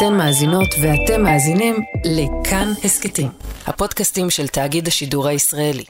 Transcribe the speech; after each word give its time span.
אתן 0.00 0.16
מאזינות 0.16 0.68
ואתם 0.82 1.22
מאזינים 1.22 1.74
לכאן 2.04 2.68
הסכתים, 2.84 3.28
הפודקאסטים 3.66 4.30
של 4.30 4.46
תאגיד 4.46 4.88
השידור 4.88 5.28
הישראלי. 5.28 5.84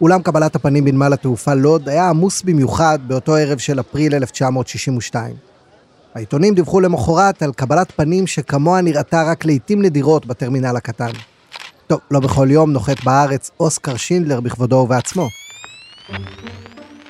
אולם 0.00 0.22
קבלת 0.22 0.56
הפנים 0.56 0.84
בנמל 0.84 1.12
התעופה 1.12 1.54
לוד 1.54 1.88
היה 1.88 2.08
עמוס 2.08 2.42
במיוחד 2.42 2.98
באותו 3.06 3.36
ערב 3.36 3.58
של 3.58 3.80
אפריל 3.80 4.14
1962. 4.14 5.34
העיתונים 6.14 6.54
דיווחו 6.54 6.80
למחרת 6.80 7.42
על 7.42 7.52
קבלת 7.52 7.92
פנים 7.92 8.26
שכמוה 8.26 8.80
נראתה 8.80 9.22
רק 9.22 9.44
לעיתים 9.44 9.82
נדירות 9.82 10.26
בטרמינל 10.26 10.76
הקטן. 10.76 11.10
טוב, 11.86 12.00
לא 12.10 12.20
בכל 12.20 12.48
יום 12.50 12.72
נוחת 12.72 13.04
בארץ 13.04 13.50
אוסקר 13.60 13.96
שינדלר 13.96 14.40
בכבודו 14.40 14.76
ובעצמו. 14.76 15.28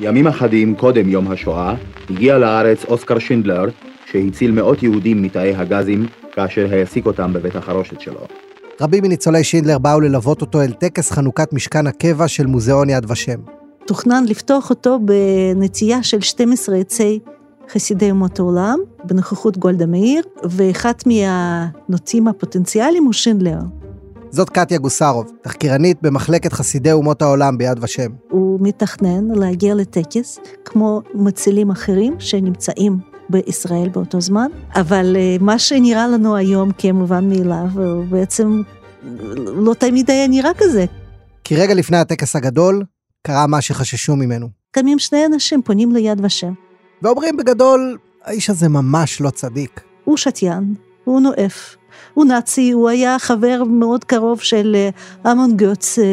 ימים 0.01 0.27
אחדים 0.27 0.75
קודם 0.75 1.09
יום 1.09 1.31
השואה, 1.31 1.75
הגיע 2.11 2.39
לארץ 2.39 2.85
אוסקר 2.85 3.19
שינדלר, 3.19 3.65
שהציל 4.11 4.53
מאות 4.53 4.83
יהודים 4.83 5.23
מתאי 5.23 5.55
הגזים 5.55 6.07
כאשר 6.33 6.75
העסיק 6.75 7.07
אותם 7.07 7.33
בבית 7.33 7.57
החרושת 7.57 8.01
שלו. 8.01 8.21
רבים 8.81 9.05
מניצולי 9.05 9.45
שינדלר 9.45 9.79
באו 9.79 10.01
ללוות 10.01 10.41
אותו 10.41 10.63
אל 10.63 10.73
טקס 10.73 11.11
חנוכת 11.11 11.53
משכן 11.53 11.87
הקבע 11.87 12.29
של 12.29 12.47
מוזיאון 12.47 12.91
יד 12.91 13.11
ושם. 13.11 13.41
תוכנן 13.87 14.25
לפתוח 14.29 14.71
אותו 14.71 14.99
בנטייה 15.05 16.03
של 16.03 16.21
12 16.21 16.77
עצי 16.77 17.19
חסידי 17.73 18.11
אומות 18.11 18.39
העולם, 18.39 18.79
בנוכחות 19.05 19.59
גולדה 19.59 19.87
מאיר, 19.87 20.23
ואחד 20.45 20.93
מהנוטים 21.07 22.29
הפוטנציאליים 22.29 23.05
הוא 23.05 23.13
שינדלר. 23.13 23.59
זאת 24.31 24.51
קטיה 24.51 24.79
גוסרוב, 24.79 25.33
תחקירנית 25.43 25.97
במחלקת 26.03 26.53
חסידי 26.53 26.93
אומות 26.93 27.23
העולם 27.23 27.59
ביד 27.59 27.79
ושם. 27.83 28.11
הוא 28.31 28.59
מתכנן 28.63 29.25
להגיע 29.35 29.75
לטקס, 29.75 30.39
כמו 30.65 31.03
מצילים 31.15 31.71
אחרים 31.71 32.15
שנמצאים 32.19 33.18
בישראל 33.31 33.89
באותו 33.89 34.21
זמן, 34.21 34.49
אבל 34.75 35.17
אה, 35.17 35.37
מה 35.41 35.59
שנראה 35.59 36.09
לנו 36.09 36.37
היום 36.37 36.71
כמובן 36.79 37.29
מאליו, 37.29 37.67
הוא 37.75 38.05
בעצם 38.05 38.63
לא 39.47 39.75
תמיד 39.75 40.11
היה 40.11 40.27
נראה 40.27 40.51
כזה. 40.59 40.85
כי 41.45 41.57
רגע 41.57 41.75
לפני 41.75 41.97
הטקס 41.97 42.37
הגדול, 42.37 42.85
קרה 43.23 43.47
מה 43.47 43.61
שחששו 43.61 44.17
ממנו. 44.17 44.49
קמים 44.71 44.99
שני 44.99 45.27
אנשים, 45.27 45.63
פונים 45.63 45.93
ליד 45.93 46.25
ושם. 46.25 46.53
ואומרים 47.03 47.37
בגדול, 47.37 47.99
האיש 48.25 48.51
הזה 48.51 48.69
ממש 48.69 49.21
לא 49.21 49.31
צדיק. 49.31 49.81
הוא 50.05 50.17
שתיין, 50.17 50.75
הוא 51.05 51.21
נואף, 51.21 51.77
הוא 52.15 52.25
נאצי, 52.25 52.71
הוא 52.71 52.89
היה 52.89 53.19
חבר 53.19 53.63
מאוד 53.65 54.05
קרוב 54.05 54.41
של 54.41 54.77
אה, 55.25 55.33
אמון 55.33 55.57
גוץ, 55.57 55.99
אה, 55.99 56.05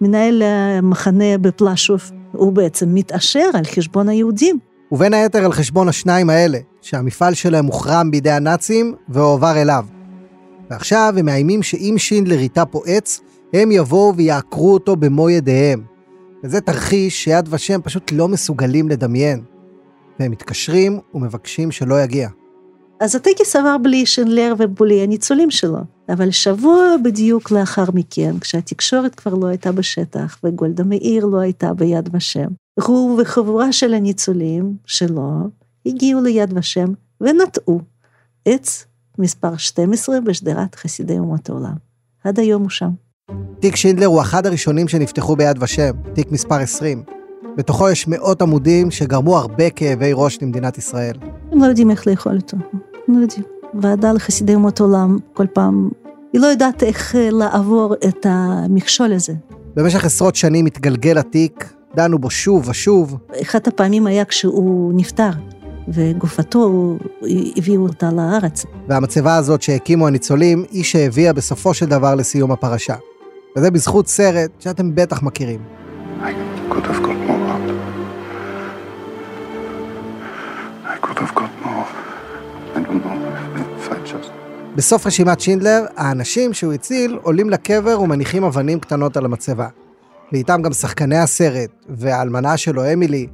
מנהל 0.00 0.42
המחנה 0.42 1.38
בפלשוב. 1.38 2.10
הוא 2.32 2.52
בעצם 2.52 2.94
מתעשר 2.94 3.50
על 3.54 3.64
חשבון 3.64 4.08
היהודים. 4.08 4.58
ובין 4.92 5.14
היתר 5.14 5.44
על 5.44 5.52
חשבון 5.52 5.88
השניים 5.88 6.30
האלה, 6.30 6.58
שהמפעל 6.82 7.34
שלהם 7.34 7.66
הוחרם 7.66 8.10
בידי 8.10 8.30
הנאצים 8.30 8.94
והועבר 9.08 9.56
אליו. 9.56 9.84
ועכשיו 10.70 11.14
הם 11.18 11.26
מאיימים 11.26 11.62
שאם 11.62 11.94
שינדלר 11.98 12.40
ייטע 12.40 12.64
פה 12.70 12.82
עץ, 12.86 13.20
הם 13.52 13.72
יבואו 13.72 14.16
ויעקרו 14.16 14.74
אותו 14.74 14.96
במו 14.96 15.30
ידיהם. 15.30 15.82
וזה 16.44 16.60
תרחיש 16.60 17.24
שיד 17.24 17.48
ושם 17.50 17.80
פשוט 17.82 18.12
לא 18.12 18.28
מסוגלים 18.28 18.88
לדמיין. 18.88 19.42
והם 20.20 20.30
מתקשרים 20.30 21.00
ומבקשים 21.14 21.70
שלא 21.70 22.02
יגיע. 22.02 22.28
אז 23.00 23.14
הטקס 23.14 23.56
עבר 23.56 23.76
בלי 23.78 24.06
שינדלר 24.06 24.54
ובלי 24.58 25.02
הניצולים 25.02 25.50
שלו. 25.50 25.78
אבל 26.08 26.30
שבוע 26.30 26.96
בדיוק 27.04 27.50
לאחר 27.50 27.84
מכן, 27.94 28.38
כשהתקשורת 28.38 29.14
כבר 29.14 29.34
לא 29.34 29.46
הייתה 29.46 29.72
בשטח 29.72 30.38
וגולדה 30.44 30.84
מאיר 30.84 31.26
לא 31.26 31.38
הייתה 31.40 31.74
ביד 31.74 32.08
ושם, 32.12 32.48
הוא 32.74 33.22
וחבורה 33.22 33.72
של 33.72 33.94
הניצולים 33.94 34.76
שלו 34.86 35.30
הגיעו 35.86 36.22
ליד 36.22 36.58
ושם 36.58 36.92
ונטעו 37.20 37.80
עץ 38.44 38.86
מספר 39.18 39.56
12 39.56 40.20
בשדרת 40.20 40.74
חסידי 40.74 41.18
אומות 41.18 41.48
העולם. 41.48 41.74
עד 42.24 42.38
היום 42.38 42.62
הוא 42.62 42.70
שם. 42.70 42.90
תיק 43.60 43.76
שינדלר 43.76 44.06
הוא 44.06 44.20
אחד 44.20 44.46
הראשונים 44.46 44.88
שנפתחו 44.88 45.36
ביד 45.36 45.62
ושם, 45.62 45.90
תיק 46.14 46.32
מספר 46.32 46.54
20. 46.54 47.02
בתוכו 47.56 47.90
יש 47.90 48.08
מאות 48.08 48.42
עמודים 48.42 48.90
שגרמו 48.90 49.38
הרבה 49.38 49.70
כאבי 49.70 50.10
ראש 50.14 50.42
למדינת 50.42 50.78
ישראל. 50.78 51.16
הם 51.52 51.58
לא 51.58 51.66
יודעים 51.66 51.90
איך 51.90 52.06
לאכול 52.06 52.36
אותו, 52.36 52.56
הם 53.08 53.18
לא 53.18 53.22
יודעים. 53.22 53.42
ועדה 53.74 54.12
לחסידי 54.12 54.54
אומות 54.54 54.80
עולם, 54.80 55.18
כל 55.32 55.46
פעם, 55.54 55.90
היא 56.32 56.40
לא 56.40 56.46
יודעת 56.46 56.82
איך 56.82 57.16
אה, 57.16 57.30
לעבור 57.30 57.94
את 57.94 58.26
המכשול 58.28 59.12
הזה. 59.12 59.32
במשך 59.74 60.04
עשרות 60.04 60.36
שנים 60.36 60.66
התגלגל 60.66 61.18
התיק, 61.18 61.72
דנו 61.94 62.18
בו 62.18 62.30
שוב 62.30 62.68
ושוב. 62.68 63.16
אחת 63.42 63.68
הפעמים 63.68 64.06
היה 64.06 64.24
כשהוא 64.24 64.92
נפטר, 64.96 65.30
וגופתו, 65.88 66.96
הביאו 67.56 67.82
אותה 67.82 68.10
לארץ. 68.12 68.64
והמצבה 68.88 69.36
הזאת 69.36 69.62
שהקימו 69.62 70.06
הניצולים, 70.06 70.64
היא 70.70 70.84
שהביאה 70.84 71.32
בסופו 71.32 71.74
של 71.74 71.86
דבר 71.86 72.14
לסיום 72.14 72.52
הפרשה. 72.52 72.94
וזה 73.56 73.70
בזכות 73.70 74.08
סרט 74.08 74.50
שאתם 74.58 74.94
בטח 74.94 75.22
מכירים. 75.22 75.60
בסוף 84.76 85.06
רשימת 85.06 85.40
שינדלר, 85.40 85.84
האנשים 85.96 86.52
שהוא 86.52 86.72
הציל 86.72 87.18
עולים 87.22 87.50
לקבר 87.50 88.00
ומניחים 88.00 88.44
אבנים 88.44 88.80
קטנות 88.80 89.16
על 89.16 89.24
המצבה. 89.24 89.68
ואיתם 90.32 90.62
גם 90.62 90.72
שחקני 90.72 91.18
הסרט, 91.18 91.70
והאלמנה 91.88 92.56
שלו, 92.56 92.92
אמילי. 92.92 93.26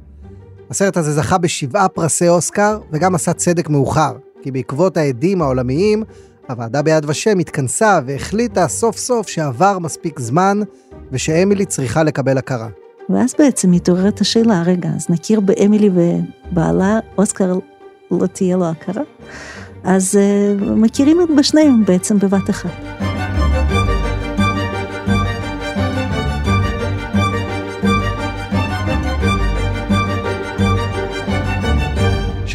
הסרט 0.69 0.97
הזה 0.97 1.13
זכה 1.13 1.37
בשבעה 1.37 1.87
פרסי 1.87 2.29
אוסקר, 2.29 2.79
וגם 2.91 3.15
עשה 3.15 3.33
צדק 3.33 3.69
מאוחר, 3.69 4.13
כי 4.41 4.51
בעקבות 4.51 4.97
העדים 4.97 5.41
העולמיים, 5.41 6.03
הוועדה 6.49 6.81
ביד 6.81 7.05
ושם 7.09 7.39
התכנסה 7.39 7.99
והחליטה 8.05 8.67
סוף 8.67 8.97
סוף 8.97 9.27
שעבר 9.27 9.79
מספיק 9.79 10.19
זמן, 10.19 10.59
ושאמילי 11.11 11.65
צריכה 11.65 12.03
לקבל 12.03 12.37
הכרה. 12.37 12.67
ואז 13.09 13.35
בעצם 13.39 13.71
מתעוררת 13.71 14.21
השאלה, 14.21 14.61
רגע, 14.65 14.89
אז 14.95 15.05
נכיר 15.09 15.39
באמילי 15.39 15.89
ובעלה, 15.93 16.99
אוסקר 17.17 17.53
לא 18.11 18.27
תהיה 18.27 18.57
לו 18.57 18.65
הכרה? 18.65 19.03
אז 19.83 20.15
uh, 20.15 20.63
מכירים 20.63 21.21
את 21.21 21.27
בשניהם 21.37 21.85
בעצם 21.85 22.19
בבת 22.19 22.49
אחת. 22.49 23.16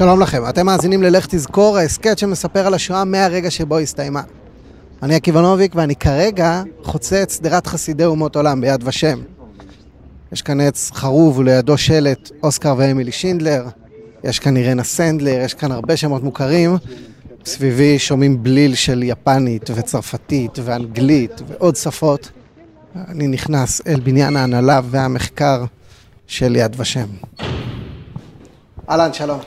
שלום 0.03 0.21
לכם, 0.21 0.49
אתם 0.49 0.67
מאזינים 0.67 1.03
ללך 1.03 1.27
תזכור, 1.27 1.77
ההסכת 1.77 2.19
שמספר 2.19 2.67
על 2.67 2.75
השואה 2.75 3.05
מהרגע 3.05 3.51
שבו 3.51 3.79
הסתיימה. 3.79 4.23
אני 5.03 5.15
עקיבא 5.15 5.41
נוביק 5.41 5.75
ואני 5.75 5.97
כרגע 5.97 6.63
חוצה 6.83 7.23
את 7.23 7.31
שדרת 7.31 7.67
חסידי 7.67 8.05
אומות 8.05 8.37
עולם 8.37 8.61
ביד 8.61 8.83
ושם. 8.85 9.21
יש 10.33 10.43
כאן 10.43 10.61
עץ 10.61 10.91
חרוב 10.95 11.39
ולידו 11.39 11.79
שלט 11.79 12.31
אוסקר 12.43 12.75
ואמילי 12.79 13.13
שינדלר, 13.13 13.65
יש 14.25 14.39
כאן 14.39 14.57
אירנה 14.57 14.85
סנדלר, 14.85 15.41
יש 15.41 15.55
כאן 15.55 15.73
הרבה 15.73 15.97
שמות 15.97 16.23
מוכרים. 16.23 16.77
סביבי 17.45 17.99
שומעים 17.99 18.43
בליל 18.43 18.75
של 18.75 19.03
יפנית 19.03 19.71
וצרפתית 19.75 20.59
ואנגלית 20.65 21.41
ועוד 21.49 21.77
שפות. 21.77 22.31
אני 23.09 23.27
נכנס 23.27 23.81
אל 23.87 24.01
בניין 24.01 24.37
ההנהלה 24.37 24.81
והמחקר 24.85 25.65
של 26.27 26.57
יד 26.57 26.77
ושם. 26.79 27.07
אהלן, 28.91 29.13
שלום. 29.13 29.41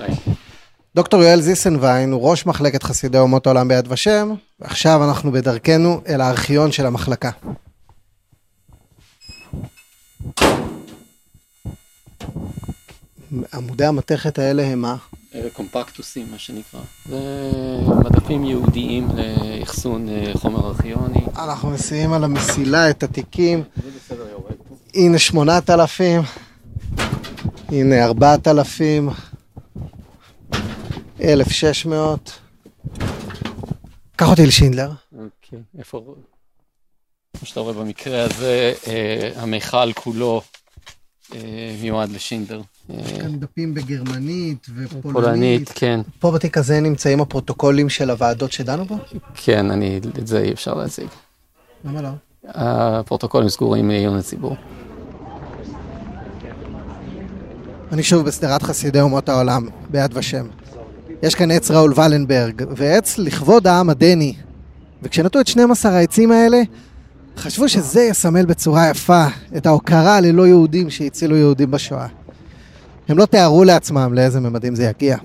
דוקטור 0.96 1.24
יואל 1.24 1.42
זיסנביין 1.42 2.12
הוא 2.12 2.30
ראש 2.30 2.46
מחלקת 2.46 2.84
חסידי 2.84 3.18
אומות 3.18 3.48
העולם 3.48 3.68
ביד 3.68 3.92
ושם, 3.92 4.34
ועכשיו 4.60 5.04
אנחנו 5.04 5.32
בדרכנו 5.32 6.02
אל 6.08 6.22
הארכיון 6.22 6.72
של 6.72 6.86
המחלקה. 6.86 7.30
עמודי 13.54 13.86
המתכת 13.86 14.40
האלה 14.40 14.64
הם 14.64 14.82
מה? 14.82 14.96
אלה 15.36 15.50
קומפקטוסים, 15.50 16.28
מה 16.32 16.38
שנקרא. 16.38 16.80
זה 17.10 17.20
מדפים 18.06 18.44
ייעודיים 18.44 19.08
לאחסון 19.16 20.10
אה, 20.10 20.32
חומר 20.34 20.68
ארכיוני. 20.68 21.26
אנחנו 21.36 21.70
מסיעים 21.70 22.14
על 22.14 22.24
המסילה 22.24 22.90
את 22.90 23.04
התיקים. 23.04 23.64
הנה 24.94 25.20
שמונת 25.20 25.70
אלפים, 25.70 26.22
הנה 27.70 28.06
ארבעת 28.06 28.48
אלפים, 31.20 31.30
אלף 31.30 31.50
שש 31.50 31.86
מאות. 31.86 32.40
קח 34.16 34.30
אותי 34.30 34.46
לשינדלר. 34.46 34.92
אוקיי, 35.12 35.60
איפה... 35.78 36.16
כמו 37.40 37.48
שאתה 37.48 37.60
רואה 37.60 37.74
במקרה 37.74 38.24
הזה, 38.24 38.74
אה, 38.88 39.32
המיכל 39.36 39.94
כולו 39.94 40.42
אה, 41.34 41.76
מיועד 41.82 42.10
לשינדלר. 42.10 42.62
יש 42.90 43.12
כאן 43.12 43.40
דפים 43.40 43.74
בגרמנית 43.74 44.68
ופולנית. 44.76 45.14
פולנית, 45.14 45.72
כן. 45.76 46.02
פה 46.20 46.32
בתיק 46.32 46.58
הזה 46.58 46.80
נמצאים 46.80 47.22
הפרוטוקולים 47.22 47.90
של 47.90 48.10
הוועדות 48.10 48.52
שדנו 48.52 48.86
בו? 48.86 48.98
כן, 49.36 49.72
אני, 49.72 50.00
את 50.20 50.28
זה 50.28 50.42
אי 50.42 50.52
אפשר 50.54 50.74
להציג. 50.74 51.08
למה 51.86 52.02
לא? 52.02 52.10
הפרוטוקולים 52.46 53.50
סגורים 53.50 53.90
לעיון 53.90 54.18
הציבור. 54.18 54.56
אני 57.92 58.04
שוב 58.04 58.26
בשדרת 58.26 58.64
חסידי 58.64 59.02
אומות 59.02 59.30
העולם, 59.30 59.68
ביד 59.90 60.18
ושם. 60.18 60.48
יש 61.26 61.36
כאן 61.36 61.52
עץ 61.52 61.72
ראול 61.72 61.94
ולנברג, 61.96 62.64
ועץ 62.76 63.18
לכבוד 63.18 63.68
העם 63.68 63.90
הדני. 63.90 64.36
וכשנטו 65.04 65.40
את 65.40 65.48
12 65.48 65.92
העצים 65.92 66.32
האלה, 66.32 66.62
חשבו 67.38 67.70
שזה 67.70 68.02
יסמל 68.02 68.46
בצורה 68.46 68.90
יפה 68.90 69.26
את 69.58 69.66
ההוקרה 69.66 70.22
ללא 70.22 70.48
יהודים 70.48 70.90
שהצילו 70.90 71.36
יהודים 71.36 71.72
בשואה. 71.72 72.08
הם 73.08 73.18
לא 73.18 73.26
תיארו 73.26 73.64
לעצמם 73.64 74.14
לאיזה 74.14 74.40
ממדים 74.40 74.76
זה 74.76 74.84
יגיע. 74.84 75.18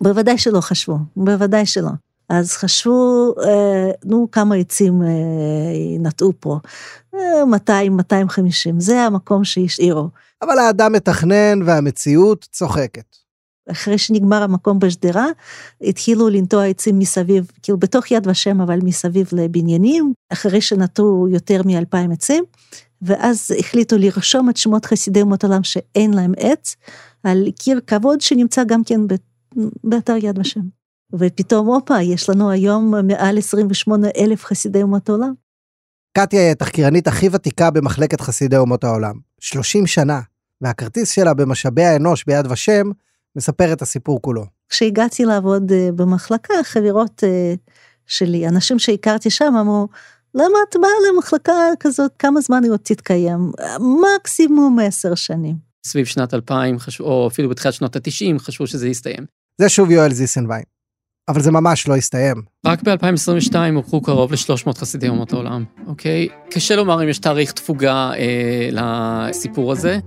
בוודאי 0.00 0.38
שלא 0.38 0.60
חשבו, 0.60 0.98
בוודאי 1.16 1.66
שלא. 1.66 1.90
אז 2.28 2.52
חשבו, 2.52 3.34
אה, 3.44 3.90
נו, 4.04 4.28
כמה 4.32 4.54
עצים 4.54 5.02
אה, 5.02 5.08
נטעו 6.00 6.32
פה. 6.40 6.58
אה, 7.14 7.44
200, 7.44 7.96
250, 7.96 8.80
זה 8.80 9.00
המקום 9.00 9.44
שהשאירו. 9.44 10.08
אבל 10.42 10.58
האדם 10.58 10.92
מתכנן 10.92 11.62
והמציאות 11.64 12.46
צוחקת. 12.50 13.19
אחרי 13.70 13.98
שנגמר 13.98 14.42
המקום 14.42 14.78
בשדרה, 14.78 15.26
התחילו 15.80 16.28
לנטוע 16.28 16.64
עצים 16.64 16.98
מסביב, 16.98 17.50
כאילו 17.62 17.78
בתוך 17.78 18.10
יד 18.10 18.26
ושם, 18.26 18.60
אבל 18.60 18.78
מסביב 18.82 19.28
לבניינים, 19.32 20.12
אחרי 20.32 20.60
שנטעו 20.60 21.28
יותר 21.30 21.62
מאלפיים 21.64 22.12
עצים, 22.12 22.44
ואז 23.02 23.50
החליטו 23.58 23.98
לרשום 23.98 24.50
את 24.50 24.56
שמות 24.56 24.86
חסידי 24.86 25.22
אומות 25.22 25.44
עולם 25.44 25.62
שאין 25.62 26.14
להם 26.14 26.32
עץ, 26.36 26.76
על 27.22 27.48
קיר 27.58 27.80
כבוד 27.86 28.20
שנמצא 28.20 28.64
גם 28.64 28.84
כן 28.84 29.00
באתר 29.84 30.16
יד 30.22 30.38
ושם. 30.38 30.60
ופתאום, 31.14 31.66
הופה, 31.66 32.02
יש 32.02 32.30
לנו 32.30 32.50
היום 32.50 32.94
מעל 33.06 33.38
28 33.38 34.08
אלף 34.16 34.44
חסידי 34.44 34.82
אומות 34.82 35.08
העולם. 35.08 35.32
קטיה 36.12 36.40
היא 36.40 36.50
התחקירנית 36.50 37.06
הכי 37.06 37.28
ותיקה 37.32 37.70
במחלקת 37.70 38.20
חסידי 38.20 38.56
אומות 38.56 38.84
העולם. 38.84 39.14
30 39.40 39.86
שנה, 39.86 40.20
והכרטיס 40.60 41.10
שלה 41.10 41.34
במשאבי 41.34 41.84
האנוש 41.84 42.24
ביד 42.24 42.46
ושם 42.50 42.90
מספר 43.36 43.72
את 43.72 43.82
הסיפור 43.82 44.22
כולו. 44.22 44.46
כשהגעתי 44.68 45.24
לעבוד 45.24 45.72
אה, 45.72 45.88
במחלקה, 45.96 46.54
חברות 46.62 47.24
אה, 47.24 47.54
שלי, 48.06 48.48
אנשים 48.48 48.78
שהכרתי 48.78 49.30
שם 49.30 49.54
אמרו, 49.60 49.88
למה 50.34 50.58
את 50.68 50.76
באה 50.80 50.90
למחלקה 51.12 51.52
כזאת, 51.80 52.10
כמה 52.18 52.40
זמן 52.40 52.64
היא 52.64 52.72
עוד 52.72 52.80
תתקיים? 52.82 53.52
מקסימום 53.80 54.78
עשר 54.82 55.14
שנים. 55.14 55.56
סביב 55.86 56.06
שנת 56.06 56.34
2000, 56.34 56.76
או 57.00 57.28
אפילו 57.28 57.48
בתחילת 57.48 57.74
שנות 57.74 57.96
ה-90, 57.96 58.38
חשבו 58.38 58.66
שזה 58.66 58.88
יסתיים. 58.88 59.26
זה 59.60 59.68
שוב 59.68 59.90
יואל 59.90 60.12
זיסנביין. 60.12 60.62
אבל 61.28 61.40
זה 61.40 61.50
ממש 61.50 61.88
לא 61.88 61.96
הסתיים. 61.96 62.42
רק 62.66 62.82
ב-2022 62.82 63.54
הוכרו 63.74 64.00
קרוב 64.00 64.32
ל-300 64.32 64.78
חסידי 64.78 65.08
אומות 65.08 65.32
העולם, 65.32 65.64
אוקיי? 65.86 66.28
קשה 66.50 66.76
לומר 66.76 67.02
אם 67.02 67.08
יש 67.08 67.18
תאריך 67.18 67.52
תפוגה 67.52 68.12
אה, 68.12 68.68
לסיפור 68.72 69.72
הזה. 69.72 69.98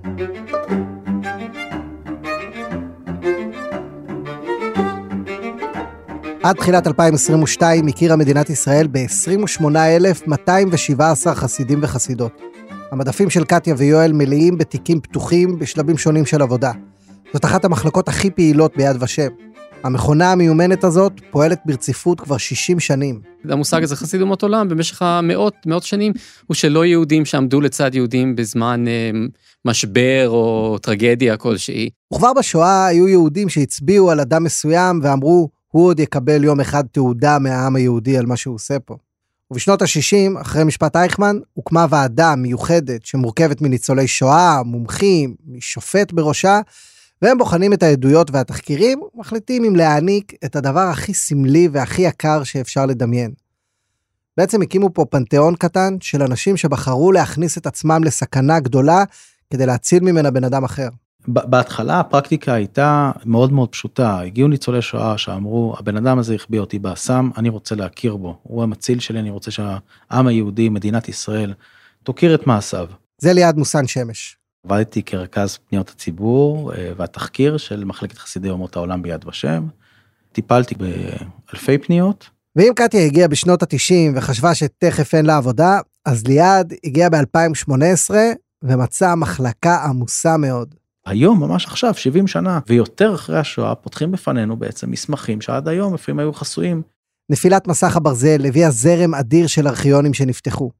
עד 6.43 6.55
תחילת 6.55 6.87
2022 6.87 7.87
הכירה 7.87 8.15
מדינת 8.15 8.49
ישראל 8.49 8.87
ב-28,217 8.91 11.33
חסידים 11.33 11.79
וחסידות. 11.81 12.41
המדפים 12.91 13.29
של 13.29 13.43
קטיה 13.43 13.75
ויואל 13.77 14.13
מלאים 14.13 14.57
בתיקים 14.57 15.01
פתוחים 15.01 15.59
בשלבים 15.59 15.97
שונים 15.97 16.25
של 16.25 16.41
עבודה. 16.41 16.71
זאת 17.33 17.45
אחת 17.45 17.65
המחלקות 17.65 18.07
הכי 18.07 18.29
פעילות 18.29 18.77
ביד 18.77 18.95
ושם. 18.99 19.27
המכונה 19.83 20.31
המיומנת 20.31 20.83
הזאת 20.83 21.13
פועלת 21.31 21.59
ברציפות 21.65 22.21
כבר 22.21 22.37
60 22.37 22.79
שנים. 22.79 23.21
המושג 23.49 23.83
הזה 23.83 23.95
חסיד 23.95 24.21
אומות 24.21 24.43
עולם 24.43 24.69
במשך 24.69 25.01
המאות, 25.01 25.53
מאות 25.65 25.83
שנים, 25.83 26.13
הוא 26.47 26.55
שלא 26.55 26.85
יהודים 26.85 27.25
שעמדו 27.25 27.61
לצד 27.61 27.95
יהודים 27.95 28.35
בזמן 28.35 28.85
אה, 28.87 29.11
משבר 29.65 30.29
או 30.29 30.77
טרגדיה 30.81 31.37
כלשהי. 31.37 31.89
וכבר 32.13 32.33
בשואה 32.33 32.85
היו 32.85 33.07
יהודים 33.07 33.49
שהצביעו 33.49 34.11
על 34.11 34.19
אדם 34.19 34.43
מסוים 34.43 34.99
ואמרו, 35.03 35.49
הוא 35.73 35.87
עוד 35.87 35.99
יקבל 35.99 36.43
יום 36.43 36.59
אחד 36.59 36.83
תעודה 36.91 37.39
מהעם 37.39 37.75
היהודי 37.75 38.17
על 38.17 38.25
מה 38.25 38.37
שהוא 38.37 38.55
עושה 38.55 38.79
פה. 38.79 38.97
ובשנות 39.51 39.81
ה-60, 39.81 40.41
אחרי 40.41 40.63
משפט 40.63 40.95
אייכמן, 40.95 41.37
הוקמה 41.53 41.85
ועדה 41.89 42.35
מיוחדת 42.35 43.05
שמורכבת 43.05 43.61
מניצולי 43.61 44.07
שואה, 44.07 44.63
מומחים, 44.63 45.35
משופט 45.47 46.11
בראשה, 46.11 46.61
והם 47.21 47.37
בוחנים 47.37 47.73
את 47.73 47.83
העדויות 47.83 48.31
והתחקירים, 48.31 49.01
ומחליטים 49.15 49.63
אם 49.63 49.75
להעניק 49.75 50.33
את 50.45 50.55
הדבר 50.55 50.79
הכי 50.79 51.13
סמלי 51.13 51.67
והכי 51.71 52.01
יקר 52.01 52.43
שאפשר 52.43 52.85
לדמיין. 52.85 53.31
בעצם 54.37 54.61
הקימו 54.61 54.93
פה 54.93 55.05
פנתיאון 55.09 55.55
קטן 55.55 55.97
של 56.01 56.23
אנשים 56.23 56.57
שבחרו 56.57 57.11
להכניס 57.11 57.57
את 57.57 57.65
עצמם 57.65 58.03
לסכנה 58.03 58.59
גדולה 58.59 59.03
כדי 59.49 59.65
להציל 59.65 60.03
ממנה 60.03 60.31
בן 60.31 60.43
אדם 60.43 60.63
אחר. 60.63 60.89
בהתחלה 61.27 61.99
הפרקטיקה 61.99 62.53
הייתה 62.53 63.11
מאוד 63.25 63.51
מאוד 63.51 63.69
פשוטה 63.69 64.19
הגיעו 64.19 64.47
ניצולי 64.47 64.81
שואה 64.81 65.17
שאמרו 65.17 65.75
הבן 65.79 65.97
אדם 65.97 66.19
הזה 66.19 66.35
החביא 66.35 66.59
אותי 66.59 66.79
באסם 66.79 67.29
אני 67.37 67.49
רוצה 67.49 67.75
להכיר 67.75 68.15
בו 68.15 68.39
הוא 68.43 68.63
המציל 68.63 68.99
שלי 68.99 69.19
אני 69.19 69.29
רוצה 69.29 69.51
שהעם 69.51 70.27
היהודי 70.27 70.69
מדינת 70.69 71.09
ישראל 71.09 71.53
תוקיר 72.03 72.35
את 72.35 72.47
מעשיו. 72.47 72.87
זה 73.21 73.33
ליד 73.33 73.57
מוסן 73.57 73.87
שמש. 73.87 74.37
עבדתי 74.65 75.03
כרכז 75.03 75.57
פניות 75.69 75.89
הציבור 75.89 76.73
אה, 76.73 76.91
והתחקיר 76.97 77.57
של 77.57 77.85
מחלקת 77.85 78.17
חסידי 78.17 78.49
אומות 78.49 78.75
העולם 78.75 79.01
ביד 79.01 79.27
ושם. 79.27 79.67
טיפלתי 80.31 80.75
באלפי 80.75 81.77
פניות. 81.77 82.29
ואם 82.55 82.71
קטיה 82.75 83.05
הגיעה 83.05 83.27
בשנות 83.27 83.63
ה-90 83.63 84.15
וחשבה 84.15 84.55
שתכף 84.55 85.15
אין 85.15 85.25
לה 85.25 85.37
עבודה, 85.37 85.79
אז 86.05 86.27
ליעד 86.27 86.73
הגיע 86.83 87.09
ב-2018 87.09 88.13
ומצא 88.63 89.15
מחלקה 89.15 89.83
עמוסה 89.83 90.37
מאוד. 90.37 90.75
היום, 91.05 91.39
ממש 91.39 91.65
עכשיו, 91.65 91.93
70 91.93 92.27
שנה 92.27 92.59
ויותר 92.67 93.15
אחרי 93.15 93.39
השואה, 93.39 93.75
פותחים 93.75 94.11
בפנינו 94.11 94.57
בעצם 94.57 94.91
מסמכים 94.91 95.41
שעד 95.41 95.67
היום 95.67 95.93
לפעמים 95.93 96.19
היו 96.19 96.33
חסויים. 96.33 96.81
נפילת 97.29 97.67
מסך 97.67 97.95
הברזל 97.95 98.45
הביאה 98.45 98.71
זרם 98.71 99.15
אדיר 99.15 99.47
של 99.47 99.67
ארכיונים 99.67 100.13
שנפתחו. 100.13 100.71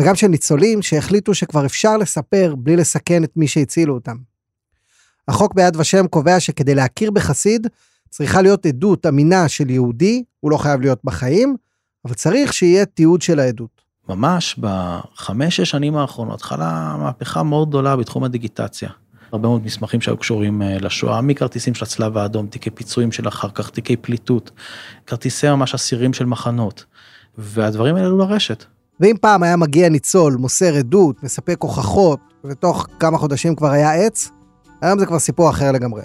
וגם 0.00 0.14
של 0.14 0.26
ניצולים 0.26 0.82
שהחליטו 0.82 1.34
שכבר 1.34 1.66
אפשר 1.66 1.96
לספר 1.96 2.54
בלי 2.58 2.76
לסכן 2.76 3.24
את 3.24 3.32
מי 3.36 3.48
שהצילו 3.48 3.94
אותם. 3.94 4.16
החוק 5.28 5.54
ביד 5.54 5.76
ושם 5.76 6.06
קובע 6.06 6.40
שכדי 6.40 6.74
להכיר 6.74 7.10
בחסיד, 7.10 7.66
צריכה 8.10 8.42
להיות 8.42 8.66
עדות 8.66 9.06
אמינה 9.06 9.48
של 9.48 9.70
יהודי, 9.70 10.24
הוא 10.40 10.50
לא 10.50 10.56
חייב 10.56 10.80
להיות 10.80 11.00
בחיים, 11.04 11.56
אבל 12.04 12.14
צריך 12.14 12.52
שיהיה 12.52 12.86
תיעוד 12.86 13.22
של 13.22 13.40
העדות. 13.40 13.82
ממש 14.08 14.58
בחמש-שש 14.60 15.70
שנים 15.70 15.96
האחרונות 15.96 16.42
חלה 16.42 16.96
מהפכה 16.98 17.42
מאוד 17.42 17.68
גדולה 17.68 17.96
בתחום 17.96 18.24
הדיגיטציה. 18.24 18.90
הרבה 19.34 19.48
מאוד 19.48 19.64
מסמכים 19.64 20.00
שהיו 20.00 20.16
קשורים 20.16 20.62
אה, 20.62 20.78
לשואה, 20.80 21.20
מכרטיסים 21.20 21.74
של 21.74 21.84
הצלב 21.84 22.18
האדום, 22.18 22.46
תיקי 22.46 22.70
פיצויים 22.70 23.12
של 23.12 23.28
אחר 23.28 23.48
כך, 23.54 23.70
תיקי 23.70 23.96
פליטות, 23.96 24.50
כרטיסי 25.06 25.50
ממש 25.50 25.74
אסירים 25.74 26.12
של 26.12 26.26
מחנות, 26.26 26.84
והדברים 27.38 27.94
האלה 27.96 28.06
עלו 28.06 28.18
לרשת. 28.18 28.64
ואם 29.00 29.16
פעם 29.20 29.42
היה 29.42 29.56
מגיע 29.56 29.88
ניצול, 29.88 30.36
מוסר 30.36 30.74
עדות, 30.74 31.22
מספק 31.22 31.56
הוכחות, 31.60 32.20
ותוך 32.44 32.86
כמה 33.00 33.18
חודשים 33.18 33.56
כבר 33.56 33.70
היה 33.70 33.92
עץ, 33.94 34.30
היום 34.80 34.98
זה 34.98 35.06
כבר 35.06 35.18
סיפור 35.18 35.50
אחר 35.50 35.72
לגמרי. 35.72 36.02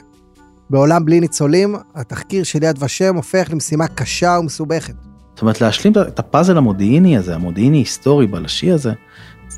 בעולם 0.69 1.05
בלי 1.05 1.19
ניצולים, 1.19 1.75
התחקיר 1.95 2.43
של 2.43 2.63
יד 2.63 2.83
ושם 2.83 3.15
הופך 3.15 3.47
למשימה 3.51 3.87
קשה 3.87 4.37
ומסובכת. 4.39 4.95
זאת 5.33 5.41
אומרת, 5.41 5.61
להשלים 5.61 5.93
את 6.07 6.19
הפאזל 6.19 6.57
המודיעיני 6.57 7.17
הזה, 7.17 7.35
המודיעיני 7.35 7.77
היסטורי 7.77 8.27
בלשי 8.27 8.71
הזה, 8.71 8.93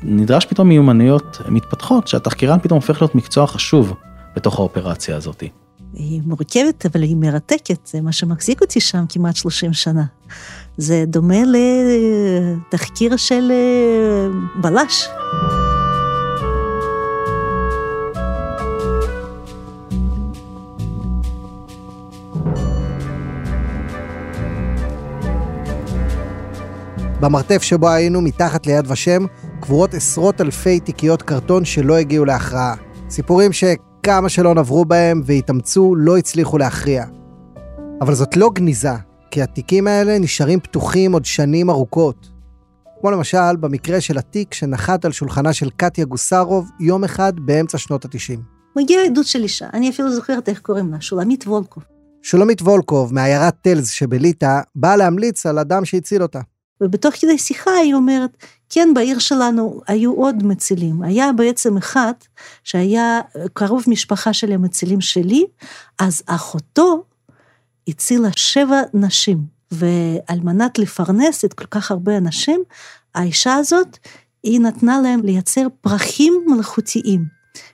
נדרש 0.04 0.46
פתאום 0.46 0.68
מיומנויות 0.68 1.38
מתפתחות, 1.48 2.08
שהתחקירן 2.08 2.58
פתאום 2.58 2.76
הופך 2.76 3.02
להיות 3.02 3.14
מקצוע 3.14 3.46
חשוב 3.46 3.94
בתוך 4.36 4.58
האופרציה 4.58 5.16
הזאת. 5.16 5.42
היא 5.94 6.22
מורכבת, 6.24 6.86
אבל 6.86 7.02
היא 7.02 7.16
מרתקת, 7.16 7.86
זה 7.86 8.00
מה 8.00 8.12
שמחזיק 8.12 8.60
אותי 8.60 8.80
שם 8.80 9.04
כמעט 9.08 9.36
30 9.36 9.72
שנה. 9.72 10.04
זה 10.76 11.04
דומה 11.06 11.42
לתחקיר 12.68 13.16
של 13.16 13.50
אה, 13.50 14.28
בלש. 14.60 15.08
במרתף 27.22 27.62
שבו 27.62 27.88
היינו 27.88 28.20
מתחת 28.20 28.66
ליד 28.66 28.90
ושם, 28.90 29.26
קבורות 29.60 29.94
עשרות 29.94 30.40
אלפי 30.40 30.80
תיקיות 30.80 31.22
קרטון 31.22 31.64
שלא 31.64 31.96
הגיעו 31.96 32.24
להכרעה. 32.24 32.74
סיפורים 33.10 33.50
שכמה 33.52 34.28
שלא 34.28 34.54
נברו 34.54 34.84
בהם 34.84 35.22
והתאמצו, 35.24 35.94
לא 35.96 36.18
הצליחו 36.18 36.58
להכריע. 36.58 37.04
אבל 38.00 38.14
זאת 38.14 38.36
לא 38.36 38.50
גניזה, 38.54 38.94
כי 39.30 39.42
התיקים 39.42 39.86
האלה 39.86 40.18
נשארים 40.18 40.60
פתוחים 40.60 41.12
עוד 41.12 41.24
שנים 41.24 41.70
ארוכות. 41.70 42.28
כמו 43.00 43.10
למשל 43.10 43.56
במקרה 43.60 44.00
של 44.00 44.18
התיק 44.18 44.54
שנחת 44.54 45.04
על 45.04 45.12
שולחנה 45.12 45.52
של 45.52 45.70
קטיה 45.76 46.04
גוסרוב 46.04 46.70
יום 46.80 47.04
אחד 47.04 47.32
באמצע 47.36 47.78
שנות 47.78 48.04
ה-90. 48.04 48.38
מגיעה 48.76 49.04
עדות 49.04 49.26
של 49.26 49.42
אישה, 49.42 49.66
אני 49.74 49.90
אפילו 49.90 50.14
זוכרת 50.14 50.48
איך 50.48 50.60
קוראים 50.60 50.92
לה, 50.92 51.00
שולמית 51.00 51.46
וולקוב. 51.46 51.84
שולמית 52.22 52.62
וולקוב 52.62 53.14
מעיירת 53.14 53.54
טלז 53.62 53.90
שבליטא 53.90 54.60
באה 54.74 54.96
להמליץ 54.96 55.46
על 55.46 55.58
אדם 55.58 55.84
שהציל 55.84 56.22
אותה. 56.22 56.40
ובתוך 56.82 57.14
כדי 57.14 57.38
שיחה 57.38 57.70
היא 57.70 57.94
אומרת, 57.94 58.36
כן, 58.70 58.88
בעיר 58.94 59.18
שלנו 59.18 59.80
היו 59.86 60.12
עוד 60.12 60.42
מצילים. 60.42 61.02
היה 61.02 61.32
בעצם 61.32 61.76
אחד 61.76 62.12
שהיה 62.64 63.20
קרוב 63.52 63.84
משפחה 63.86 64.32
של 64.32 64.52
המצילים 64.52 65.00
שלי, 65.00 65.44
אז 65.98 66.22
אחותו 66.26 67.04
הצילה 67.88 68.28
שבע 68.36 68.80
נשים, 68.94 69.38
ועל 69.70 70.40
מנת 70.42 70.78
לפרנס 70.78 71.44
את 71.44 71.54
כל 71.54 71.66
כך 71.70 71.90
הרבה 71.90 72.16
אנשים, 72.16 72.62
האישה 73.14 73.54
הזאת, 73.54 73.98
היא 74.42 74.60
נתנה 74.60 75.00
להם 75.00 75.20
לייצר 75.24 75.66
פרחים 75.80 76.44
מלאכותיים 76.46 77.24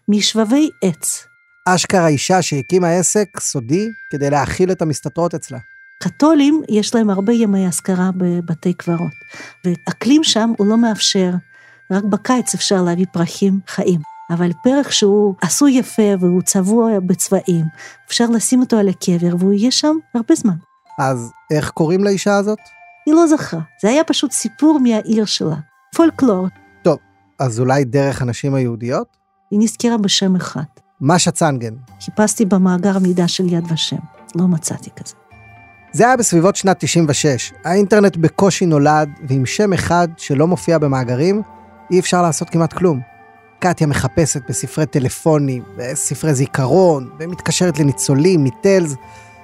משבבי 0.09 0.71
עץ. 0.85 1.25
אשכרה 1.69 2.09
אישה 2.09 2.43
שהקימה 2.43 2.88
עסק 2.91 3.41
סודי 3.41 3.88
כדי 4.11 4.31
להאכיל 4.31 4.73
את 4.73 4.83
המסתתרות 4.83 5.35
אצלה. 5.35 5.59
קתולים, 6.02 6.62
יש 6.69 6.95
להם 6.95 7.11
הרבה 7.11 7.33
ימי 7.33 7.67
אזכרה 7.67 8.11
בבתי 8.17 8.73
קברות, 8.73 9.12
ואקלים 9.64 10.25
שם 10.25 10.52
הוא 10.59 10.67
לא 10.67 10.76
מאפשר, 10.76 11.31
רק 11.93 12.05
בקיץ 12.05 12.55
אפשר 12.55 12.83
להביא 12.83 13.07
פרחים 13.12 13.61
חיים. 13.67 14.00
אבל 14.31 14.50
פרח 14.62 14.90
שהוא 14.90 15.35
עשוי 15.43 15.73
יפה 15.73 16.02
והוא 16.21 16.43
צבוע 16.43 17.00
בצבעים, 17.00 17.64
אפשר 18.09 18.26
לשים 18.26 18.61
אותו 18.61 18.76
על 18.76 18.88
הקבר 18.88 19.37
והוא 19.38 19.52
יהיה 19.52 19.71
שם 19.71 19.97
הרבה 20.14 20.35
זמן. 20.35 20.55
אז 20.99 21.33
איך 21.50 21.71
קוראים 21.71 22.05
לאישה 22.05 22.37
הזאת? 22.37 22.59
היא 23.07 23.14
לא 23.14 23.26
זכרה, 23.26 23.61
זה 23.83 23.88
היה 23.88 24.05
פשוט 24.05 24.33
סיפור 24.33 24.81
מהעיר 24.81 25.25
שלה, 25.25 25.57
פולקלור. 25.95 26.47
טוב, 26.83 26.99
אז 27.38 27.61
אולי 27.61 27.85
דרך 27.85 28.23
הנשים 28.23 28.55
היהודיות? 28.55 29.17
היא 29.50 29.61
נזכרה 29.62 29.99
בשם 29.99 30.37
אחד. 30.37 30.62
משה 31.00 31.31
צנגן. 31.31 31.75
חיפשתי 32.00 32.45
במאגר 32.45 32.99
מידע 32.99 33.28
של 33.28 33.52
יד 33.52 33.73
ושם, 33.73 33.97
לא 34.35 34.47
מצאתי 34.49 34.90
כזה. 34.97 35.14
זה 35.92 36.07
היה 36.07 36.16
בסביבות 36.16 36.57
שנת 36.57 36.76
96. 36.78 37.52
האינטרנט 37.64 38.16
בקושי 38.16 38.66
נולד, 38.66 39.09
ועם 39.28 39.47
שם 39.47 39.73
אחד 39.73 40.09
שלא 40.16 40.47
מופיע 40.47 40.78
במאגרים, 40.78 41.42
אי 41.90 42.00
אפשר 42.00 42.23
לעשות 42.23 42.50
כמעט 42.50 42.73
כלום. 42.73 43.00
קטיה 43.59 43.87
מחפשת 43.87 44.42
בספרי 44.49 44.87
טלפונים, 44.87 45.62
בספרי 45.76 46.35
זיכרון, 46.35 47.11
ומתקשרת 47.18 47.78
לניצולים 47.78 48.45
מטלס, 48.45 48.95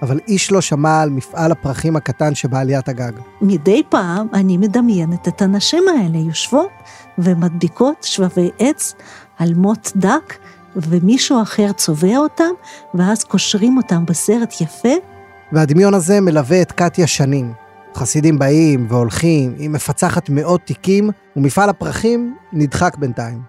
אבל 0.03 0.21
איש 0.29 0.53
לא 0.53 0.61
שמע 0.61 1.03
על 1.03 1.11
מפעל 1.11 1.53
הפרחים 1.53 1.97
הקטן 1.97 2.35
שבעליית 2.35 2.89
הגג. 2.89 3.13
מדי 3.41 3.83
פעם 3.89 4.27
אני 4.33 4.57
מדמיינת 4.57 5.29
את 5.29 5.43
הנשים 5.43 5.85
האלה 5.89 6.19
יושבות 6.19 6.71
ומדביקות 7.19 8.03
שבבי 8.03 8.51
עץ 8.59 8.95
על 9.39 9.55
מוט 9.55 9.91
דק, 9.97 10.35
ומישהו 10.77 11.43
אחר 11.43 11.73
צובע 11.73 12.17
אותם, 12.17 12.51
ואז 12.95 13.25
קושרים 13.25 13.77
אותם 13.77 14.05
בסרט 14.07 14.61
יפה. 14.61 15.14
והדמיון 15.55 15.95
הזה 15.95 16.21
מלווה 16.21 16.63
את 16.63 16.73
קטיה 16.73 17.07
שנים. 17.07 17.53
חסידים 17.95 18.39
באים 18.39 18.87
והולכים, 18.91 19.55
היא 19.59 19.71
מפצחת 19.71 20.29
מאות 20.29 20.61
תיקים, 20.61 21.11
ומפעל 21.37 21.69
הפרחים 21.69 22.37
נדחק 22.53 22.97
בינתיים. 22.97 23.43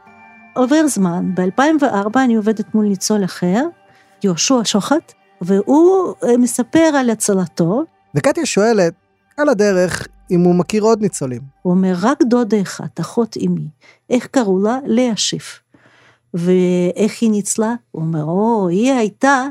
עובר 0.56 0.88
זמן, 0.88 1.32
ב-2004 1.36 2.20
אני 2.24 2.36
עובדת 2.36 2.76
מול 2.76 2.86
ניצול 2.86 3.24
אחר, 3.24 3.66
יהושע 4.24 4.62
שוחט, 4.64 5.14
והוא 5.42 6.14
אה, 6.24 6.38
מספר 6.38 6.80
על 6.80 7.10
הצלתו. 7.10 7.84
וקטיה 8.16 8.46
שואלת, 8.46 8.94
על 9.38 9.50
הדרך, 9.50 10.08
אם 10.32 10.40
הוא 10.40 10.56
מכיר 10.56 10.84
עוד 10.84 11.02
ניצולים. 11.02 11.42
הוא 11.62 11.74
אומר, 11.74 11.94
רק 12.02 12.20
דודה 12.24 12.62
אחת, 12.62 13.00
אחות 13.00 13.38
אמי, 13.46 13.68
איך 14.10 14.28
קראו 14.28 14.60
לה? 14.60 14.78
לאה 14.86 15.16
שיף. 15.16 15.60
ואיך 16.34 17.22
היא 17.22 17.32
ניצלה? 17.32 17.74
הוא 17.92 18.02
אומר, 18.02 18.24
או, 18.24 18.68
היא 18.68 18.94
הייתה 18.94 19.46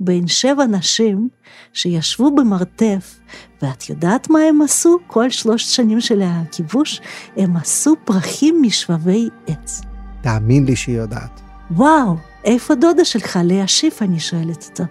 בין 0.00 0.26
שבע 0.26 0.66
נשים 0.66 1.28
שישבו 1.72 2.34
במרתף, 2.34 3.20
ואת 3.62 3.90
יודעת 3.90 4.30
מה 4.30 4.38
הם 4.40 4.62
עשו? 4.62 4.98
כל 5.06 5.30
שלושת 5.30 5.68
שנים 5.70 6.00
של 6.00 6.22
הכיבוש, 6.24 7.00
הם 7.36 7.56
עשו 7.56 7.94
פרחים 8.04 8.62
משבבי 8.62 9.28
עץ. 9.46 9.80
תאמין 10.20 10.64
לי 10.64 10.76
שהיא 10.76 10.96
יודעת. 10.96 11.40
וואו, 11.70 12.16
איפה 12.44 12.74
דודה 12.74 13.04
שלך, 13.04 13.38
לאה 13.44 13.66
שיף? 13.66 14.02
אני 14.02 14.20
שואלת 14.20 14.68
אותו. 14.70 14.84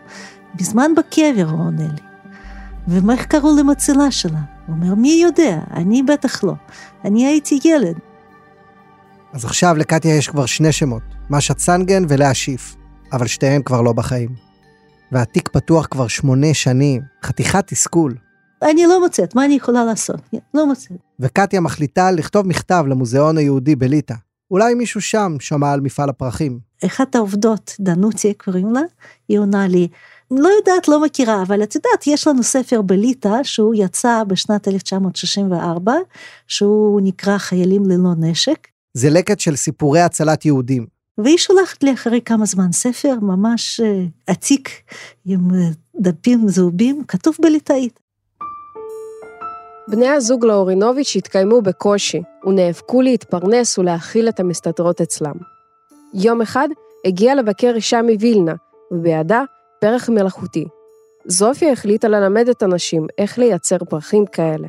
בזמן 0.55 0.91
בקבר, 0.95 1.49
הוא 1.49 1.59
עונה 1.59 1.87
לי. 1.87 2.01
ומה 2.87 3.13
איך 3.13 3.25
קראו 3.25 3.55
למצילה 3.59 4.11
שלה? 4.11 4.39
הוא 4.67 4.75
אומר, 4.75 4.95
מי 4.95 5.19
יודע? 5.23 5.59
אני 5.73 6.03
בטח 6.03 6.43
לא. 6.43 6.53
אני 7.05 7.25
הייתי 7.25 7.59
ילד. 7.65 7.99
אז 9.33 9.45
עכשיו 9.45 9.75
לקטיה 9.75 10.15
יש 10.15 10.27
כבר 10.27 10.45
שני 10.45 10.71
שמות, 10.71 11.01
משה 11.29 11.53
צנגן 11.53 12.03
ולאה 12.09 12.33
שיף, 12.33 12.75
אבל 13.13 13.27
שתיהן 13.27 13.61
כבר 13.61 13.81
לא 13.81 13.93
בחיים. 13.93 14.48
והתיק 15.11 15.49
פתוח 15.49 15.87
כבר 15.91 16.07
שמונה 16.07 16.53
שנים, 16.53 17.01
חתיכת 17.23 17.67
תסכול. 17.67 18.15
אני 18.61 18.85
לא 18.87 19.01
מוצאת, 19.01 19.35
מה 19.35 19.45
אני 19.45 19.53
יכולה 19.53 19.85
לעשות? 19.85 20.21
לא 20.53 20.67
מוצאת. 20.67 20.97
וקטיה 21.19 21.59
מחליטה 21.59 22.11
לכתוב 22.11 22.47
מכתב 22.47 22.83
למוזיאון 22.87 23.37
היהודי 23.37 23.75
בליטא. 23.75 24.15
אולי 24.51 24.73
מישהו 24.73 25.01
שם 25.01 25.35
שמע 25.39 25.71
על 25.71 25.81
מפעל 25.81 26.09
הפרחים. 26.09 26.59
אחת 26.85 27.15
העובדות, 27.15 27.75
דנוטי 27.79 28.33
קוראים 28.33 28.73
לה, 28.73 28.81
היא 29.27 29.39
עונה 29.39 29.67
לי, 29.67 29.87
לא 30.31 30.49
יודעת, 30.59 30.87
לא 30.87 31.03
מכירה, 31.03 31.41
אבל 31.41 31.63
את 31.63 31.75
יודעת, 31.75 32.07
יש 32.07 32.27
לנו 32.27 32.43
ספר 32.43 32.81
בליטא 32.81 33.43
שהוא 33.43 33.75
יצא 33.77 34.23
בשנת 34.27 34.67
1964, 34.67 35.93
שהוא 36.47 37.01
נקרא 37.03 37.37
חיילים 37.37 37.85
ללא 37.85 38.09
נשק. 38.17 38.67
זה 38.93 39.09
לקט 39.09 39.39
של 39.39 39.55
סיפורי 39.55 40.01
הצלת 40.01 40.45
יהודים. 40.45 40.98
והיא 41.23 41.37
שולחת 41.37 41.83
לי 41.83 41.93
אחרי 41.93 42.21
כמה 42.21 42.45
זמן 42.45 42.71
ספר 42.71 43.15
ממש 43.21 43.79
אה, 43.79 44.03
עתיק, 44.27 44.69
עם 45.25 45.39
אה, 45.53 45.69
דפים 45.95 46.47
זהובים, 46.47 47.03
כתוב 47.07 47.35
בליטאית. 47.41 47.99
בני 49.87 50.07
הזוג 50.07 50.45
לאורינוביץ' 50.45 51.15
התקיימו 51.15 51.61
בקושי, 51.61 52.21
ונאבקו 52.45 53.01
להתפרנס 53.01 53.77
ולהאכיל 53.77 54.29
את 54.29 54.39
המסתתרות 54.39 55.01
אצלם. 55.01 55.35
יום 56.13 56.41
אחד 56.41 56.67
הגיעה 57.05 57.35
לבקר 57.35 57.71
אישה 57.75 58.01
מווילנה, 58.01 58.53
ובידה 58.91 59.43
פרח 59.81 60.09
מלאכותי. 60.09 60.65
זופיה 61.25 61.71
החליטה 61.71 62.07
ללמד 62.07 62.49
את 62.49 62.63
הנשים 62.63 63.07
איך 63.17 63.37
לייצר 63.37 63.77
פרחים 63.77 64.25
כאלה. 64.25 64.67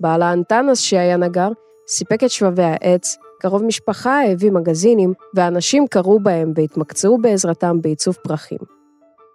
בעלה 0.00 0.32
אנטנס 0.32 0.80
שהיה 0.80 1.16
נגר, 1.16 1.48
סיפק 1.88 2.24
את 2.24 2.30
שבבי 2.30 2.62
העץ, 2.62 3.16
קרוב 3.40 3.62
משפחה 3.62 4.20
הביא 4.32 4.50
מגזינים, 4.50 5.12
ואנשים 5.34 5.86
קראו 5.90 6.20
בהם 6.20 6.52
והתמקצעו 6.56 7.18
בעזרתם 7.18 7.80
בעיצוב 7.80 8.16
פרחים. 8.22 8.58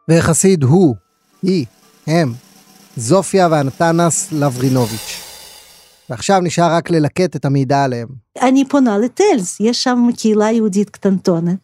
והחסיד 0.08 0.64
הוא, 0.64 0.96
היא, 1.42 1.66
הם, 2.08 2.34
זופיה 2.98 3.48
ואנטנס 3.52 4.32
לברינוביץ'. 4.32 5.20
ועכשיו 6.10 6.40
נשאר 6.40 6.74
רק 6.74 6.90
ללקט 6.90 7.36
את 7.36 7.46
המידע 7.46 7.84
עליהם. 7.84 8.08
אני 8.42 8.66
פונה 8.66 8.98
לטלס, 8.98 9.60
יש 9.60 9.84
שם 9.84 10.08
קהילה 10.18 10.52
יהודית 10.52 10.90
קטנטונת 10.90 11.58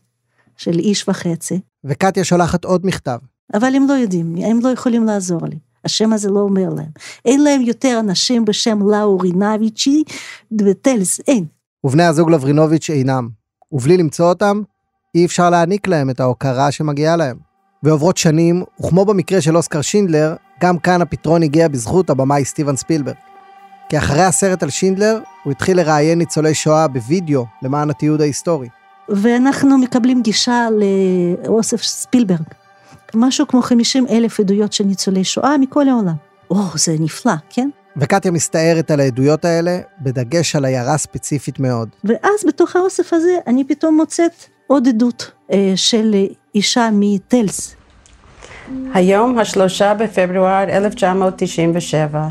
של 0.57 0.79
איש 0.79 1.07
וחצי. 1.07 1.59
וקטיה 1.83 2.23
שולחת 2.23 2.65
עוד 2.65 2.85
מכתב. 2.85 3.17
אבל 3.53 3.75
הם 3.75 3.87
לא 3.87 3.93
יודעים, 3.93 4.35
הם 4.37 4.59
לא 4.63 4.69
יכולים 4.69 5.05
לעזור 5.05 5.41
לי. 5.47 5.55
השם 5.85 6.13
הזה 6.13 6.29
לא 6.29 6.39
אומר 6.39 6.69
להם. 6.69 6.89
אין 7.25 7.43
להם 7.43 7.61
יותר 7.61 7.99
אנשים 7.99 8.45
בשם 8.45 8.89
לאורינביצ'י 8.89 10.03
בטלס, 10.51 11.19
אין. 11.27 11.45
ובני 11.83 12.03
הזוג 12.03 12.31
לברינוביץ' 12.31 12.89
אינם. 12.89 13.29
ובלי 13.71 13.97
למצוא 13.97 14.29
אותם, 14.29 14.61
אי 15.15 15.25
אפשר 15.25 15.49
להעניק 15.49 15.87
להם 15.87 16.09
את 16.09 16.19
ההוקרה 16.19 16.71
שמגיעה 16.71 17.15
להם. 17.15 17.37
ועוברות 17.83 18.17
שנים, 18.17 18.63
וכמו 18.79 19.05
במקרה 19.05 19.41
של 19.41 19.57
אוסקר 19.57 19.81
שינדלר, 19.81 20.35
גם 20.61 20.79
כאן 20.79 21.01
הפתרון 21.01 21.43
הגיע 21.43 21.67
בזכות 21.67 22.09
הבמאי 22.09 22.45
סטיבן 22.45 22.75
ספילברג. 22.75 23.15
כי 23.89 23.97
אחרי 23.97 24.23
הסרט 24.23 24.63
על 24.63 24.69
שינדלר, 24.69 25.19
הוא 25.43 25.51
התחיל 25.51 25.77
לראיין 25.77 26.17
ניצולי 26.17 26.53
שואה 26.53 26.87
בווידאו 26.87 27.45
למען 27.61 27.89
התיעוד 27.89 28.21
ההיסטורי. 28.21 28.69
ואנחנו 29.09 29.77
מקבלים 29.77 30.21
גישה 30.21 30.67
לאוסף 31.45 31.83
ספילברג. 31.83 32.43
משהו 33.15 33.47
כמו 33.47 33.61
50 33.61 34.07
אלף 34.07 34.39
עדויות 34.39 34.73
של 34.73 34.83
ניצולי 34.83 35.23
שואה 35.23 35.57
מכל 35.57 35.89
העולם. 35.89 36.15
או, 36.49 36.63
זה 36.75 36.95
נפלא, 36.99 37.33
כן? 37.49 37.69
וקטיה 37.99 38.31
מסתערת 38.31 38.91
על 38.91 38.99
העדויות 38.99 39.45
האלה, 39.45 39.79
בדגש 40.01 40.55
על 40.55 40.65
עיירה 40.65 40.97
ספציפית 40.97 41.59
מאוד. 41.59 41.89
ואז 42.03 42.45
בתוך 42.47 42.75
האוסף 42.75 43.13
הזה 43.13 43.37
אני 43.47 43.63
פתאום 43.63 43.97
מוצאת 43.97 44.45
עוד 44.67 44.87
עדות 44.87 45.31
אה, 45.51 45.73
של 45.75 46.15
אישה 46.55 46.89
מטלס. 46.93 47.75
היום 48.93 49.39
השלושה 49.39 49.93
בפברואר 49.93 50.63
1997. 50.63 52.27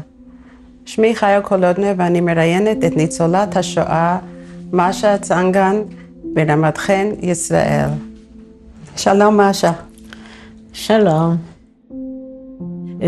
שמי 0.87 1.17
חיה 1.17 1.41
קולודנר 1.41 1.93
ואני 1.97 2.21
מראיינת 2.21 2.85
את 2.85 2.97
ניצולת 2.97 3.57
השואה 3.57 4.19
משה 4.73 5.19
צנגן 5.19 5.83
ברמת 6.25 6.79
חן, 6.79 7.09
ישראל. 7.23 7.89
שלום 8.97 9.41
משה. 9.41 9.73
שלום. 10.73 11.48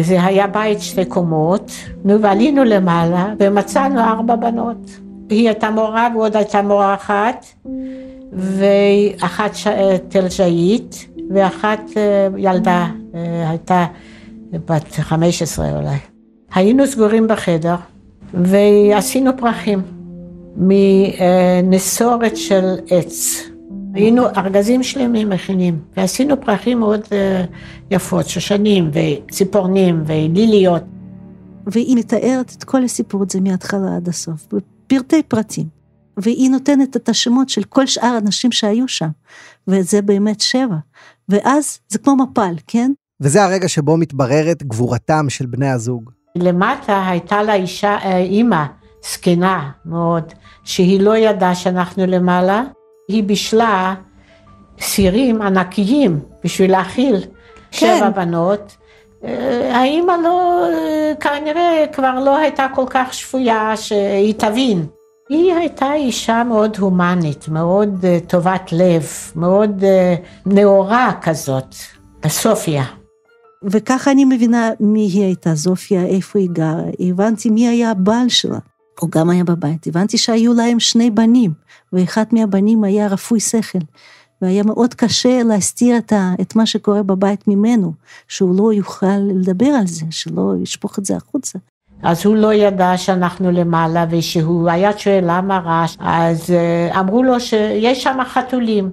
זה 0.01 0.25
היה 0.25 0.47
בית 0.47 0.81
שתי 0.81 1.05
קומות, 1.05 1.73
נו 2.05 2.21
ועלינו 2.21 2.65
למעלה 2.65 3.33
ומצאנו 3.39 4.01
ארבע 4.01 4.37
בנות. 4.37 4.91
היא 5.29 5.49
הייתה 5.49 5.71
מורה 5.71 6.09
ועוד 6.15 6.37
הייתה 6.37 6.63
מורה 6.63 6.95
אחת, 6.95 7.47
ואחת 8.33 9.55
ש... 9.55 9.67
תלג'אית, 10.09 11.09
ואחת 11.31 11.81
אה, 11.97 12.29
ילדה, 12.37 12.87
אה, 13.15 13.51
הייתה 13.51 13.87
בת 14.53 14.93
15 14.93 15.71
אולי. 15.77 15.97
היינו 16.55 16.87
סגורים 16.87 17.29
בחדר 17.29 17.75
ועשינו 18.35 19.31
פרחים 19.37 19.83
מנסורת 20.57 22.37
של 22.37 22.77
עץ. 22.91 23.50
היינו 23.95 24.27
ארגזים 24.37 24.83
שלמים 24.83 25.31
מכינים, 25.31 25.79
ועשינו 25.97 26.41
פרחים 26.41 26.79
מאוד 26.79 27.01
uh, 27.01 27.13
יפות, 27.91 28.29
שושנים 28.29 28.91
וציפורנים 28.93 30.03
וליליות. 30.07 30.83
והיא 31.67 31.97
מתארת 31.97 32.55
את 32.59 32.65
כל 32.65 32.85
הסיפור 32.85 33.25
הזה 33.29 33.41
מההתחלה 33.41 33.97
עד 33.97 34.09
הסוף, 34.09 34.47
בפרטי 34.53 35.23
פרטים. 35.23 35.81
והיא 36.17 36.51
נותנת 36.51 36.97
את 36.97 37.09
השמות 37.09 37.49
של 37.49 37.63
כל 37.63 37.87
שאר 37.87 38.07
האנשים 38.07 38.53
שהיו 38.53 38.89
שם, 38.89 39.09
וזה 39.69 40.03
באמת 40.03 40.41
שבע. 40.41 40.77
ואז 41.29 41.79
זה 41.89 41.99
כמו 41.99 42.17
מפל, 42.17 42.55
כן? 42.67 42.93
וזה 43.21 43.45
הרגע 43.45 43.69
שבו 43.69 43.97
מתבררת 43.97 44.63
גבורתם 44.63 45.27
של 45.29 45.47
בני 45.47 45.69
הזוג. 45.69 46.11
למטה 46.37 47.09
הייתה 47.09 47.43
לה 47.43 47.55
אישה, 47.55 47.97
אה, 48.05 48.19
אימא, 48.19 48.65
זקנה 49.13 49.71
מאוד, 49.85 50.25
שהיא 50.65 51.01
לא 51.01 51.17
ידעה 51.17 51.55
שאנחנו 51.55 52.07
למעלה. 52.07 52.63
היא 53.12 53.25
בישלה 53.25 53.95
סירים 54.81 55.43
ענקיים 55.43 56.21
בשביל 56.45 56.71
להאכיל 56.71 57.17
כן. 57.71 57.97
שבע 57.99 58.09
בנות. 58.11 58.76
אה, 59.25 59.76
האימא 59.76 60.12
לא, 60.25 60.67
אה, 60.73 61.12
כנראה 61.21 61.85
כבר 61.93 62.19
לא 62.25 62.38
הייתה 62.38 62.67
כל 62.75 62.85
כך 62.90 63.14
שפויה 63.14 63.76
שהיא 63.76 64.35
תבין. 64.35 64.87
היא 65.29 65.55
הייתה 65.55 65.95
אישה 65.95 66.45
מאוד 66.45 66.76
הומנית, 66.79 67.49
מאוד 67.49 68.05
uh, 68.05 68.31
טובת 68.31 68.73
לב, 68.73 69.07
מאוד 69.37 69.85
נאורה 70.47 71.12
כזאת, 71.23 71.75
סופיה. 72.26 72.85
וככה 73.64 74.11
אני 74.11 74.25
מבינה 74.25 74.71
מי 74.81 75.00
היא 75.00 75.25
הייתה, 75.25 75.55
זופיה, 75.55 76.05
איפה 76.07 76.38
היא 76.38 76.49
גרה. 76.52 76.83
הבנתי 77.00 77.50
מי 77.50 77.69
היה 77.69 77.90
הבעל 77.90 78.29
שלה. 78.29 78.59
הוא 79.00 79.11
גם 79.11 79.30
היה 79.30 79.45
בבית. 79.45 79.87
הבנתי 79.87 80.19
שהיו 80.19 80.54
להם 80.54 80.80
שני 80.80 81.11
בנים, 81.11 81.52
ואחד 81.92 82.25
מהבנים 82.33 82.85
היה 82.85 83.07
רפוי 83.07 83.40
שכל. 83.40 83.78
והיה 84.42 84.62
מאוד 84.62 84.95
קשה 84.95 85.42
להסתיר 85.42 85.97
את, 85.97 86.12
ה, 86.12 86.33
את 86.40 86.57
מה 86.57 86.66
שקורה 86.66 87.02
בבית 87.02 87.49
ממנו, 87.49 87.92
שהוא 88.28 88.54
לא 88.57 88.73
יוכל 88.73 89.19
לדבר 89.35 89.66
על 89.66 89.87
זה, 89.87 90.07
שלא 90.11 90.54
ישפוך 90.62 90.99
את 90.99 91.04
זה 91.04 91.16
החוצה. 91.16 91.59
אז 92.02 92.26
הוא 92.26 92.37
לא 92.37 92.54
ידע 92.54 92.97
שאנחנו 92.97 93.50
למעלה, 93.50 94.04
ושהוא 94.11 94.71
היה 94.71 94.99
שואל 94.99 95.25
למה 95.26 95.59
רעש, 95.59 95.97
אז 96.00 96.50
אה, 96.50 97.00
אמרו 97.00 97.23
לו 97.23 97.40
שיש 97.40 98.02
שם 98.02 98.19
חתולים. 98.25 98.90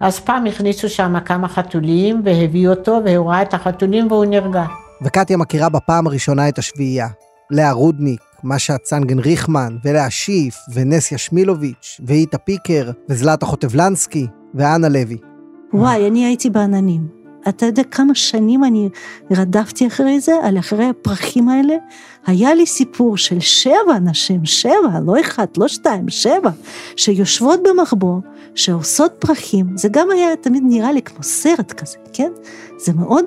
אז 0.00 0.20
פעם 0.20 0.46
הכניסו 0.46 0.88
שם 0.88 1.14
כמה 1.24 1.48
חתולים, 1.48 2.22
והביאו 2.24 2.70
אותו, 2.72 3.00
והוא 3.04 3.30
ראה 3.30 3.42
את 3.42 3.54
החתולים 3.54 4.12
והוא 4.12 4.24
נרגע. 4.24 4.64
וקטיה 5.04 5.36
מכירה 5.36 5.68
בפעם 5.68 6.06
הראשונה 6.06 6.48
את 6.48 6.58
השביעייה. 6.58 7.08
לאה 7.50 7.72
רודניק, 7.72 8.20
משה 8.44 8.78
צנגן 8.78 9.18
ריחמן, 9.18 9.76
ולאה 9.84 10.10
שיף, 10.10 10.54
ונסיה 10.74 11.18
שמילוביץ', 11.18 12.00
ואיטה 12.06 12.38
פיקר, 12.38 12.90
וזלטה 13.08 13.46
חוטבלנסקי, 13.46 14.26
ואנה 14.54 14.88
לוי. 14.88 15.16
וואי, 15.72 16.08
אני 16.08 16.24
הייתי 16.26 16.50
בעננים. 16.50 17.24
אתה 17.48 17.66
יודע 17.66 17.82
כמה 17.84 18.14
שנים 18.14 18.64
אני 18.64 18.88
רדפתי 19.30 19.86
אחרי 19.86 20.20
זה, 20.20 20.32
על 20.42 20.58
אחרי 20.58 20.84
הפרחים 20.84 21.48
האלה? 21.48 21.74
היה 22.26 22.54
לי 22.54 22.66
סיפור 22.66 23.16
של 23.16 23.40
שבע 23.40 23.98
נשים, 24.04 24.44
שבע, 24.44 25.00
לא 25.06 25.20
אחד, 25.20 25.46
לא 25.56 25.68
שתיים, 25.68 26.08
שבע, 26.08 26.50
שיושבות 26.96 27.60
במחבוא, 27.62 28.20
שעושות 28.54 29.12
פרחים, 29.18 29.76
זה 29.76 29.88
גם 29.90 30.10
היה 30.10 30.36
תמיד 30.36 30.62
נראה 30.66 30.92
לי 30.92 31.02
כמו 31.02 31.22
סרט 31.22 31.72
כזה, 31.72 31.96
כן? 32.12 32.32
זה 32.78 32.92
מאוד 32.92 33.24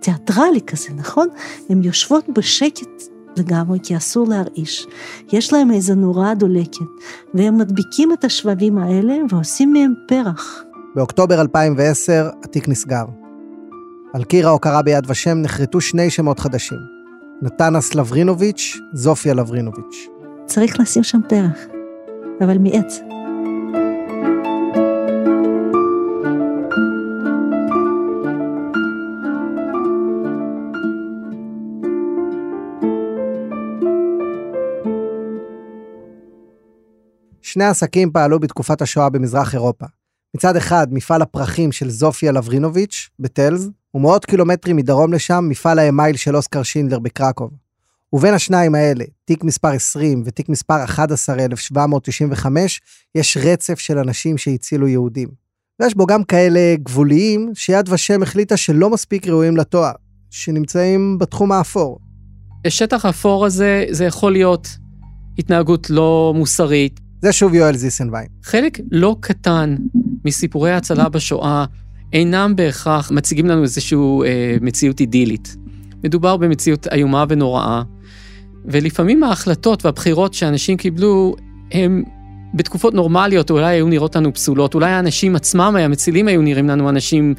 תיאטרלי 0.00 0.60
כזה, 0.60 0.88
נכון? 0.96 1.28
הן 1.68 1.82
יושבות 1.82 2.28
בשקט 2.28 3.02
לגמרי, 3.36 3.78
כי 3.82 3.96
אסור 3.96 4.28
להרעיש. 4.28 4.86
יש 5.32 5.52
להם 5.52 5.70
איזו 5.70 5.94
נורה 5.94 6.34
דולקת, 6.34 6.84
והם 7.34 7.58
מדביקים 7.58 8.12
את 8.12 8.24
השבבים 8.24 8.78
האלה 8.78 9.14
ועושים 9.30 9.72
מהם 9.72 9.94
פרח. 10.08 10.62
באוקטובר 10.94 11.40
2010 11.40 12.30
התיק 12.44 12.68
נסגר. 12.68 13.04
על 14.12 14.24
קיר 14.24 14.48
ההוקרה 14.48 14.82
ביד 14.82 15.04
ושם 15.10 15.38
נחרטו 15.38 15.80
שני 15.80 16.10
שמות 16.10 16.38
חדשים, 16.40 16.78
נתנס 17.42 17.94
לברינוביץ', 17.94 18.78
זופיה 18.92 19.34
לברינוביץ'. 19.34 20.08
צריך 20.46 20.80
לשים 20.80 21.02
שם 21.02 21.20
פרח, 21.28 21.58
אבל 22.40 22.58
מעץ. 22.58 23.00
שני 37.52 37.64
עסקים 37.64 38.10
פעלו 38.12 38.40
בתקופת 38.40 38.82
השואה 38.82 39.10
במזרח 39.10 39.54
אירופה. 39.54 39.86
מצד 40.36 40.56
אחד, 40.56 40.86
מפעל 40.90 41.22
הפרחים 41.22 41.72
של 41.72 41.90
זופיה 41.90 42.32
לברינוביץ' 42.32 43.08
בטלז, 43.18 43.70
ומאות 43.94 44.24
קילומטרים 44.24 44.76
מדרום 44.76 45.12
לשם, 45.12 45.44
מפעל 45.48 45.78
האמייל 45.78 46.16
של 46.16 46.36
אוסקר 46.36 46.62
שינדלר 46.62 46.98
בקרקוב. 46.98 47.50
ובין 48.12 48.34
השניים 48.34 48.74
האלה, 48.74 49.04
תיק 49.24 49.44
מספר 49.44 49.68
20 49.68 50.22
ותיק 50.26 50.48
מספר 50.48 50.84
11,795, 50.84 52.80
יש 53.14 53.36
רצף 53.36 53.78
של 53.78 53.98
אנשים 53.98 54.38
שהצילו 54.38 54.88
יהודים. 54.88 55.28
ויש 55.80 55.94
בו 55.94 56.06
גם 56.06 56.24
כאלה 56.24 56.76
גבוליים, 56.82 57.50
שיד 57.54 57.88
ושם 57.88 58.22
החליטה 58.22 58.56
שלא 58.56 58.90
מספיק 58.90 59.26
ראויים 59.26 59.56
לתואר, 59.56 59.92
שנמצאים 60.30 61.18
בתחום 61.18 61.52
האפור. 61.52 61.98
השטח 62.66 63.04
האפור 63.04 63.46
הזה, 63.46 63.84
זה 63.90 64.04
יכול 64.04 64.32
להיות 64.32 64.68
התנהגות 65.38 65.90
לא 65.90 66.32
מוסרית. 66.36 67.00
זה 67.22 67.32
שוב 67.32 67.54
יואל 67.54 67.76
זיסנביין. 67.76 68.26
חלק 68.42 68.80
לא 68.90 69.16
קטן 69.20 69.76
מסיפורי 70.24 70.70
ההצלה 70.70 71.08
בשואה 71.08 71.64
אינם 72.12 72.56
בהכרח 72.56 73.10
מציגים 73.10 73.46
לנו 73.46 73.62
איזושהי 73.62 73.98
אה, 73.98 74.56
מציאות 74.60 75.00
אידילית. 75.00 75.56
מדובר 76.04 76.36
במציאות 76.36 76.86
איומה 76.92 77.24
ונוראה, 77.28 77.82
ולפעמים 78.64 79.22
ההחלטות 79.22 79.84
והבחירות 79.84 80.34
שאנשים 80.34 80.76
קיבלו 80.76 81.34
הם 81.72 82.04
בתקופות 82.54 82.94
נורמליות 82.94 83.50
אולי 83.50 83.74
היו 83.74 83.86
נראות 83.88 84.16
לנו 84.16 84.34
פסולות, 84.34 84.74
אולי 84.74 84.90
האנשים 84.90 85.36
עצמם, 85.36 85.76
המצילים 85.80 86.28
היו 86.28 86.42
נראים 86.42 86.68
לנו 86.68 86.88
אנשים 86.88 87.34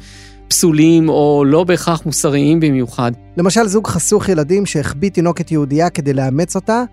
פסולים 0.48 1.08
או 1.08 1.44
לא 1.46 1.64
בהכרח 1.64 2.06
מוסריים 2.06 2.60
במיוחד. 2.60 3.12
למשל 3.36 3.66
זוג 3.66 3.86
חסוך 3.86 4.28
ילדים 4.28 4.66
שהחביא 4.66 5.10
תינוקת 5.10 5.50
יהודייה 5.50 5.90
כדי 5.90 6.12
לאמץ 6.12 6.56
אותה, 6.56 6.84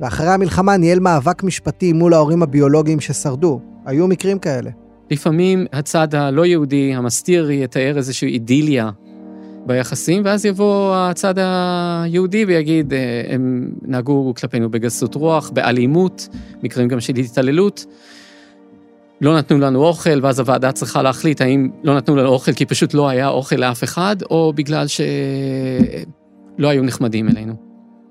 ואחרי 0.00 0.28
המלחמה 0.28 0.76
ניהל 0.76 1.00
מאבק 1.00 1.42
משפטי 1.42 1.92
מול 1.92 2.14
ההורים 2.14 2.42
הביולוגיים 2.42 3.00
ששרדו. 3.00 3.60
היו 3.86 4.06
מקרים 4.06 4.38
כאלה. 4.38 4.70
לפעמים 5.10 5.66
הצד 5.72 6.14
הלא 6.14 6.46
יהודי, 6.46 6.94
המסתיר, 6.94 7.50
יתאר 7.50 7.96
איזושהי 7.96 8.28
אידיליה 8.28 8.90
ביחסים, 9.66 10.22
ואז 10.24 10.44
יבוא 10.44 10.96
הצד 10.96 11.34
היהודי 11.38 12.44
ויגיד, 12.44 12.92
אה, 12.92 13.22
הם 13.28 13.70
נהגו 13.82 14.32
כלפינו 14.40 14.70
בגסות 14.70 15.14
רוח, 15.14 15.50
באלימות, 15.50 16.28
מקרים 16.62 16.88
גם 16.88 17.00
של 17.00 17.12
התעללות. 17.16 17.86
לא 19.20 19.38
נתנו 19.38 19.58
לנו 19.58 19.84
אוכל, 19.84 20.20
ואז 20.22 20.40
הוועדה 20.40 20.72
צריכה 20.72 21.02
להחליט 21.02 21.40
האם 21.40 21.70
לא 21.84 21.96
נתנו 21.96 22.16
לנו 22.16 22.28
אוכל 22.28 22.52
כי 22.52 22.66
פשוט 22.66 22.94
לא 22.94 23.08
היה 23.08 23.28
אוכל 23.28 23.56
לאף 23.56 23.84
אחד, 23.84 24.16
או 24.30 24.52
בגלל 24.56 24.86
שלא 24.86 26.68
היו 26.68 26.82
נחמדים 26.82 27.28
אלינו. 27.28 27.67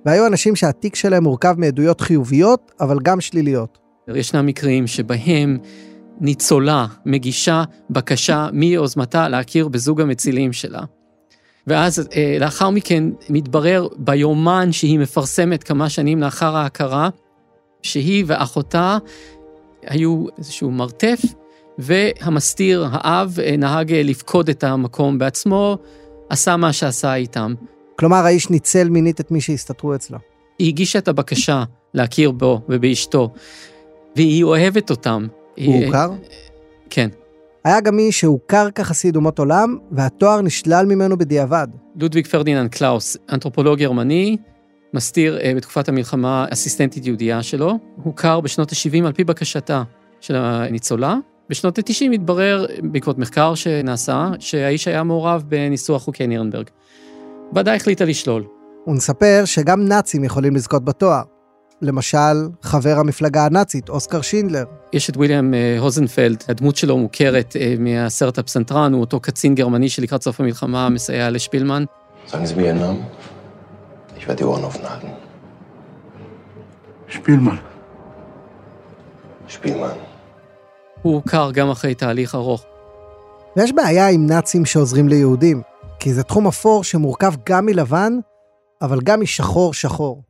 והיו 0.07 0.27
אנשים 0.27 0.55
שהתיק 0.55 0.95
שלהם 0.95 1.23
מורכב 1.23 1.55
מעדויות 1.57 2.01
חיוביות, 2.01 2.71
אבל 2.79 2.99
גם 2.99 3.21
שליליות. 3.21 3.77
ישנם 4.15 4.45
מקרים 4.45 4.87
שבהם 4.87 5.57
ניצולה 6.21 6.85
מגישה 7.05 7.63
בקשה 7.89 8.49
מיוזמתה 8.53 9.29
להכיר 9.29 9.67
בזוג 9.67 10.01
המצילים 10.01 10.53
שלה. 10.53 10.81
ואז 11.67 12.07
אה, 12.15 12.37
לאחר 12.39 12.69
מכן 12.69 13.03
מתברר 13.29 13.87
ביומן 13.97 14.71
שהיא 14.71 14.99
מפרסמת 14.99 15.63
כמה 15.63 15.89
שנים 15.89 16.21
לאחר 16.21 16.55
ההכרה, 16.55 17.09
שהיא 17.81 18.23
ואחותה 18.27 18.97
היו 19.87 20.25
איזשהו 20.37 20.71
מרתף, 20.71 21.19
והמסתיר, 21.77 22.87
האב, 22.91 23.39
אה, 23.39 23.57
נהג 23.57 23.93
אה, 23.93 24.03
לפקוד 24.03 24.49
את 24.49 24.63
המקום 24.63 25.17
בעצמו, 25.17 25.77
עשה 26.29 26.57
מה 26.57 26.73
שעשה 26.73 27.15
איתם. 27.15 27.53
כלומר, 27.99 28.25
האיש 28.25 28.49
ניצל 28.49 28.89
מינית 28.89 29.19
את 29.19 29.31
מי 29.31 29.41
שהסתתרו 29.41 29.95
אצלו. 29.95 30.17
היא 30.59 30.67
הגישה 30.67 30.99
את 30.99 31.07
הבקשה 31.07 31.63
להכיר 31.93 32.31
בו 32.31 32.61
ובאשתו, 32.69 33.33
והיא 34.15 34.43
אוהבת 34.43 34.89
אותם. 34.89 35.27
הוא 35.57 35.85
הוכר? 35.85 36.11
כן. 36.89 37.09
היה 37.63 37.81
גם 37.81 37.95
מי 37.95 38.11
שהוכר 38.11 38.71
כחסיד 38.71 39.15
אומות 39.15 39.39
עולם, 39.39 39.77
והתואר 39.91 40.41
נשלל 40.41 40.85
ממנו 40.85 41.17
בדיעבד. 41.17 41.67
לודוויג 41.95 42.27
פרדיננד 42.27 42.71
קלאוס, 42.71 43.17
אנתרופולוג 43.29 43.79
גרמני, 43.79 44.37
מסתיר 44.93 45.37
uh, 45.37 45.55
בתקופת 45.55 45.89
המלחמה 45.89 46.45
אסיסטנטית 46.53 47.05
יהודייה 47.05 47.43
שלו, 47.43 47.79
הוכר 48.03 48.39
בשנות 48.39 48.71
ה-70 48.71 49.05
על 49.05 49.13
פי 49.13 49.23
בקשתה 49.23 49.83
של 50.21 50.35
הניצולה. 50.35 51.15
בשנות 51.49 51.77
ה-90 51.77 52.13
התברר, 52.13 52.65
בעקבות 52.83 53.17
מחקר 53.17 53.55
שנעשה, 53.55 54.29
שהאיש 54.39 54.87
היה 54.87 55.03
מעורב 55.03 55.43
בניסוח 55.47 56.01
חוקי 56.01 56.27
נירנברג. 56.27 56.69
ועדה 57.53 57.75
החליטה 57.75 58.05
לשלול. 58.05 58.43
הוא 58.85 58.95
מספר 58.95 59.41
שגם 59.45 59.85
נאצים 59.85 60.23
יכולים 60.23 60.55
לזכות 60.55 60.85
בתואר. 60.85 61.21
למשל, 61.81 62.49
חבר 62.61 62.99
המפלגה 62.99 63.45
הנאצית, 63.45 63.89
אוסקר 63.89 64.21
שינדלר. 64.21 64.63
יש 64.93 65.09
את 65.09 65.17
ויליאם 65.17 65.53
אה, 65.53 65.77
הוזנפלד, 65.79 66.43
הדמות 66.47 66.75
שלו 66.75 66.97
מוכרת 66.97 67.55
אה, 67.59 67.75
מהסרט 67.79 68.37
הפסנתרן, 68.37 68.93
הוא 68.93 69.01
אותו 69.01 69.19
קצין 69.19 69.55
גרמני 69.55 69.89
שלקראת 69.89 70.23
סוף 70.23 70.39
המלחמה 70.39 70.89
מסייע 70.89 71.29
לשפילמן. 71.29 71.83
הוא 81.01 81.13
הוכר 81.13 81.51
גם 81.51 81.69
אחרי 81.69 81.95
תהליך 81.95 82.35
ארוך. 82.35 82.65
ויש 83.57 83.71
בעיה 83.71 84.09
עם 84.09 84.25
נאצים 84.25 84.65
שעוזרים 84.65 85.07
ליהודים, 85.07 85.61
כי 85.99 86.13
זה 86.13 86.23
תחום 86.23 86.47
אפור 86.47 86.83
שמורכב 86.83 87.33
גם 87.49 87.65
מלבן, 87.65 88.13
אבל 88.81 88.99
גם 89.03 89.21
משחור 89.21 89.73
שחור. 89.73 90.23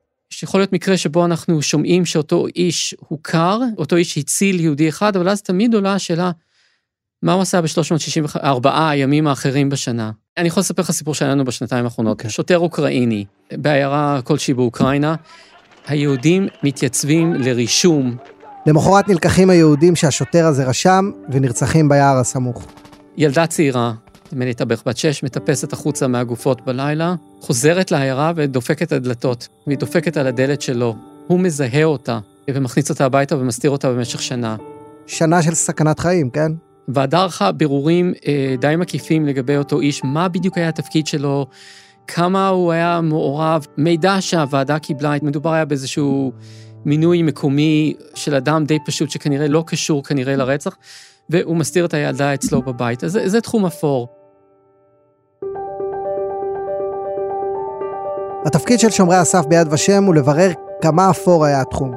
יכול 0.43 0.59
להיות 0.59 0.73
מקרה 0.73 0.97
שבו 0.97 1.25
אנחנו 1.25 1.61
שומעים 1.61 2.05
שאותו 2.05 2.47
איש 2.55 2.95
הוכר, 3.07 3.59
אותו 3.77 3.95
איש 3.95 4.17
הציל 4.17 4.59
יהודי 4.59 4.89
אחד, 4.89 5.15
אבל 5.15 5.29
אז 5.29 5.41
תמיד 5.41 5.73
עולה 5.73 5.93
השאלה, 5.93 6.31
מה 7.23 7.33
הוא 7.33 7.41
עשה 7.41 7.61
ב-364 7.61 8.69
הימים 8.73 9.27
האחרים 9.27 9.69
בשנה? 9.69 10.11
אני 10.37 10.47
יכול 10.47 10.61
לספר 10.61 10.81
לך 10.81 10.91
סיפור 10.91 11.13
שהיה 11.13 11.31
לנו 11.31 11.45
בשנתיים 11.45 11.85
האחרונות. 11.85 12.21
Okay. 12.21 12.29
שוטר 12.29 12.59
אוקראיני 12.59 13.25
בעיירה 13.51 14.19
כלשהי 14.23 14.53
באוקראינה, 14.53 15.15
היהודים 15.87 16.47
מתייצבים 16.63 17.33
לרישום. 17.33 18.17
למחרת 18.65 19.07
נלקחים 19.07 19.49
היהודים 19.49 19.95
שהשוטר 19.95 20.45
הזה 20.45 20.65
רשם 20.65 21.11
ונרצחים 21.29 21.89
ביער 21.89 22.17
הסמוך. 22.17 22.65
ילדה 23.17 23.47
צעירה, 23.47 23.93
נדמה 24.31 24.45
לי 24.45 24.49
הייתה 24.49 24.65
בערך 24.65 24.83
בת 24.85 24.97
שש, 24.97 25.23
מטפסת 25.23 25.73
החוצה 25.73 26.07
מהגופות 26.07 26.65
בלילה, 26.65 27.15
חוזרת 27.41 27.91
לעיירה 27.91 28.31
ודופקת 28.35 28.87
את 28.87 28.91
הדלתות. 28.91 29.47
והיא 29.67 29.77
דופקת 29.77 30.17
על 30.17 30.27
הדלת 30.27 30.61
שלו. 30.61 30.95
הוא 31.27 31.39
מזהה 31.39 31.83
אותה 31.83 32.19
ומכניס 32.51 32.89
אותה 32.89 33.05
הביתה 33.05 33.37
ומסתיר 33.37 33.71
אותה 33.71 33.89
במשך 33.89 34.21
שנה. 34.21 34.55
שנה 35.07 35.43
של 35.43 35.53
סכנת 35.53 35.99
חיים, 35.99 36.29
כן? 36.29 36.51
ועדה 36.87 37.19
ערכה 37.19 37.51
בירורים 37.51 38.13
אה, 38.27 38.55
די 38.59 38.75
מקיפים 38.75 39.25
לגבי 39.25 39.57
אותו 39.57 39.79
איש, 39.79 40.03
מה 40.03 40.27
בדיוק 40.27 40.57
היה 40.57 40.69
התפקיד 40.69 41.07
שלו, 41.07 41.47
כמה 42.07 42.47
הוא 42.47 42.71
היה 42.71 43.01
מעורב, 43.01 43.65
מידע 43.77 44.17
שהוועדה 44.19 44.79
קיבלה, 44.79 45.13
מדובר 45.21 45.53
היה 45.53 45.65
באיזשהו 45.65 46.31
מינוי 46.85 47.23
מקומי 47.23 47.93
של 48.15 48.35
אדם 48.35 48.65
די 48.65 48.77
פשוט 48.85 49.09
שכנראה 49.09 49.47
לא 49.47 49.63
קשור 49.67 50.03
כנראה 50.03 50.35
לרצח, 50.35 50.77
והוא 51.29 51.55
מסתיר 51.55 51.85
את 51.85 51.93
הילדה 51.93 52.33
אצלו 52.33 52.61
בבית. 52.61 53.03
אז 53.03 53.11
זה, 53.11 53.29
זה 53.29 53.41
תחום 53.41 53.65
אפור. 53.65 54.16
התפקיד 58.47 58.79
של 58.79 58.89
שומרי 58.89 59.15
הסף 59.15 59.45
ביד 59.45 59.73
ושם 59.73 60.03
הוא 60.03 60.15
לברר 60.15 60.51
כמה 60.81 61.09
אפור 61.09 61.45
היה 61.45 61.61
התחום. 61.61 61.91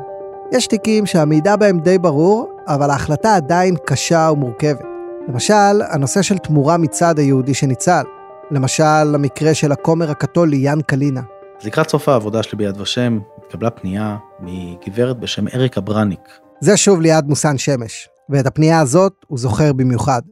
יש 0.52 0.66
תיקים 0.66 1.06
שהמידע 1.06 1.56
בהם 1.56 1.80
די 1.80 1.98
ברור, 1.98 2.50
אבל 2.66 2.90
ההחלטה 2.90 3.34
עדיין 3.34 3.76
קשה 3.86 4.28
ומורכבת. 4.32 4.84
למשל, 5.28 5.82
הנושא 5.90 6.22
של 6.22 6.38
תמורה 6.38 6.76
מצד 6.76 7.18
היהודי 7.18 7.54
שניצל. 7.54 8.02
למשל, 8.50 9.14
המקרה 9.14 9.54
של 9.54 9.72
הכומר 9.72 10.10
הקתולי 10.10 10.56
יאן 10.56 10.80
קלינה. 10.80 11.20
אז 11.60 11.66
לקראת 11.66 11.90
סוף 11.90 12.08
העבודה 12.08 12.42
שלי 12.42 12.58
ביד 12.58 12.80
ושם, 12.80 13.18
התקבלה 13.38 13.70
פנייה 13.70 14.16
מגברת 14.40 15.18
בשם 15.20 15.48
אריקה 15.54 15.80
ברניק. 15.80 16.28
זה 16.60 16.76
שוב 16.76 17.00
ליד 17.00 17.28
מוסן 17.28 17.58
שמש, 17.58 18.08
ואת 18.30 18.46
הפנייה 18.46 18.80
הזאת 18.80 19.12
הוא 19.26 19.38
זוכר 19.38 19.72
במיוחד. 19.72 20.22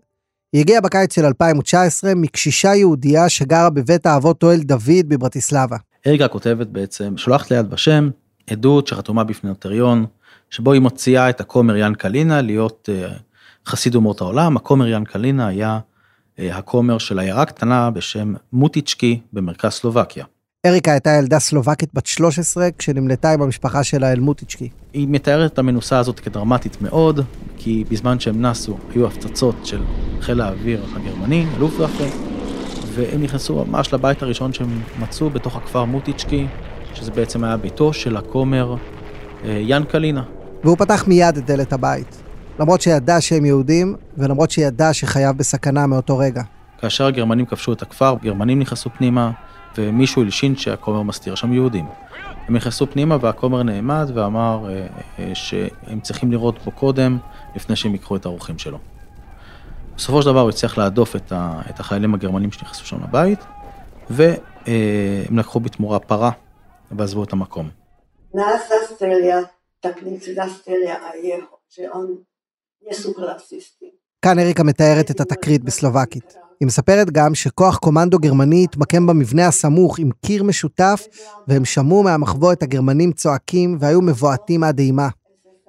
היא 0.53 0.61
הגיעה 0.61 0.81
בקיץ 0.81 1.15
של 1.15 1.25
2019 1.25 2.13
מקשישה 2.15 2.75
יהודייה 2.75 3.29
שגרה 3.29 3.71
בבית 3.71 4.07
האבות 4.07 4.43
אוהל 4.43 4.61
דוד 4.61 5.09
בברטיסלבה. 5.09 5.77
אריקה 6.09 6.29
כותבת 6.29 6.67
בעצם, 6.67 7.17
שולחת 7.17 7.51
ליד 7.51 7.73
ושם 7.73 8.11
עדות 8.51 8.87
שחתומה 8.87 9.25
בפני 9.25 9.51
נוטריון, 9.51 10.07
שבו 10.51 10.73
היא 10.73 10.81
מוציאה 10.81 11.31
את 11.31 11.41
הכומר 11.41 11.77
יאן 11.77 11.95
קלינה 11.95 12.41
להיות 12.41 12.89
uh, 12.89 13.13
חסיד 13.67 13.95
אומות 13.95 14.21
העולם. 14.21 14.57
הכומר 14.57 14.89
יאן 14.89 15.05
קלינה 15.05 15.47
היה 15.47 15.79
uh, 15.79 16.41
הכומר 16.53 16.99
של 16.99 17.19
עיירה 17.19 17.45
קטנה 17.45 17.91
בשם 17.91 18.35
מוטיצ'קי 18.53 19.21
במרכז 19.33 19.73
סלובקיה. 19.73 20.25
אריקה 20.67 20.93
הייתה 20.93 21.11
ילדה 21.11 21.39
סלובקית 21.39 21.91
בת 21.95 22.07
13 22.07 22.69
כשנמלטה 22.79 23.33
עם 23.33 23.43
המשפחה 23.43 23.85
שלה 23.85 24.13
אל 24.13 24.21
מוטיצ'קי. 24.21 24.69
היא 24.93 25.09
מתארת 25.11 25.53
את 25.53 25.59
המנוסה 25.59 25.99
הזאת 25.99 26.21
כדרמטית 26.21 26.83
מאוד, 26.83 27.21
כי 27.57 27.85
בזמן 27.91 28.21
שהם 28.21 28.43
נסו 28.43 28.79
היו 28.95 29.07
הפצצות 29.07 29.57
של 29.65 29.81
חיל 30.21 30.41
האוויר 30.41 30.85
הגרמני, 30.95 31.47
אלופוואפה, 31.57 32.05
והם 32.99 33.23
נכנסו 33.23 33.65
ממש 33.65 33.95
לבית 33.95 34.23
הראשון 34.23 34.53
שהם 34.53 34.81
מצאו 35.01 35.31
בתוך 35.31 35.57
הכפר 35.57 35.85
מוטיצ'קי, 35.85 36.47
שזה 36.95 37.11
בעצם 37.11 37.45
היה 37.45 37.57
ביתו 37.57 37.93
של 37.93 38.17
הכומר 38.17 38.77
אה, 39.45 39.51
יאן 39.51 39.85
קלינה. 39.85 40.23
והוא 40.65 40.77
פתח 40.77 41.05
מיד 41.07 41.37
את 41.37 41.47
דלת 41.47 41.73
הבית, 41.73 42.23
למרות 42.61 42.81
שידע 42.81 43.21
שהם 43.21 43.45
יהודים, 43.45 43.97
ולמרות 44.17 44.51
שידע 44.51 44.93
שחייו 44.93 45.35
בסכנה 45.37 45.87
מאותו 45.87 46.19
רגע. 46.19 46.43
כאשר 46.81 47.07
הגרמנים 47.07 47.47
כבשו 47.47 47.73
את 47.73 47.83
הכפר, 47.83 48.15
גרמנים 48.23 48.59
נכנסו 48.59 48.91
פנימה, 48.91 49.31
ומישהו 49.79 50.23
הלשין 50.23 50.57
שהכומר 50.57 51.03
מסתיר 51.03 51.35
שם 51.35 51.53
יהודים. 51.53 51.87
הם 52.49 52.57
נכנסו 52.57 52.87
פנימה 52.91 53.17
והכומר 53.21 53.63
נעמד 53.63 54.11
ואמר 54.15 54.67
אה, 54.69 54.87
אה, 55.19 55.35
שהם 55.35 56.01
צריכים 56.03 56.33
לראות 56.33 56.65
בו 56.65 56.71
קודם, 56.71 57.19
לפני 57.57 57.77
שהם 57.77 57.93
ייקחו 57.93 58.17
את 58.17 58.27
האורחים 58.27 58.59
שלו. 58.59 58.79
בסופו 59.99 60.23
של 60.23 60.29
דבר 60.29 60.41
הוא 60.41 60.51
הצליח 60.51 60.79
להדוף 60.79 61.17
את, 61.17 61.33
ה, 61.33 61.61
את 61.71 61.81
החיילים 61.81 62.15
הגרמנים 62.15 62.53
שנכנסו 62.53 62.87
שם 62.87 63.03
לבית, 63.03 63.39
והם 64.11 65.39
לקחו 65.39 65.61
בתמורה 65.61 65.99
פרה 65.99 66.31
ועזבו 66.91 67.25
את 67.25 67.33
המקום. 67.33 67.71
כאן 74.23 74.39
אריקה 74.39 74.63
מתארת 74.63 75.11
את 75.11 75.21
התקרית 75.21 75.65
בסלובקית. 75.65 76.35
היא 76.61 76.67
מספרת 76.67 77.11
גם 77.11 77.35
שכוח 77.35 77.79
קומנדו 77.79 78.19
גרמני 78.19 78.65
התמקם 78.65 79.07
במבנה 79.07 79.47
הסמוך 79.47 79.99
עם 79.99 80.11
קיר 80.27 80.43
משותף, 80.43 81.07
והם 81.49 81.65
שמעו 81.65 82.03
מהמחבוא 82.03 82.53
את 82.53 82.63
הגרמנים 82.63 83.13
צועקים 83.13 83.77
והיו 83.81 84.03
מבועטים 84.03 84.65
עד 84.65 84.79
אימה. 84.79 85.09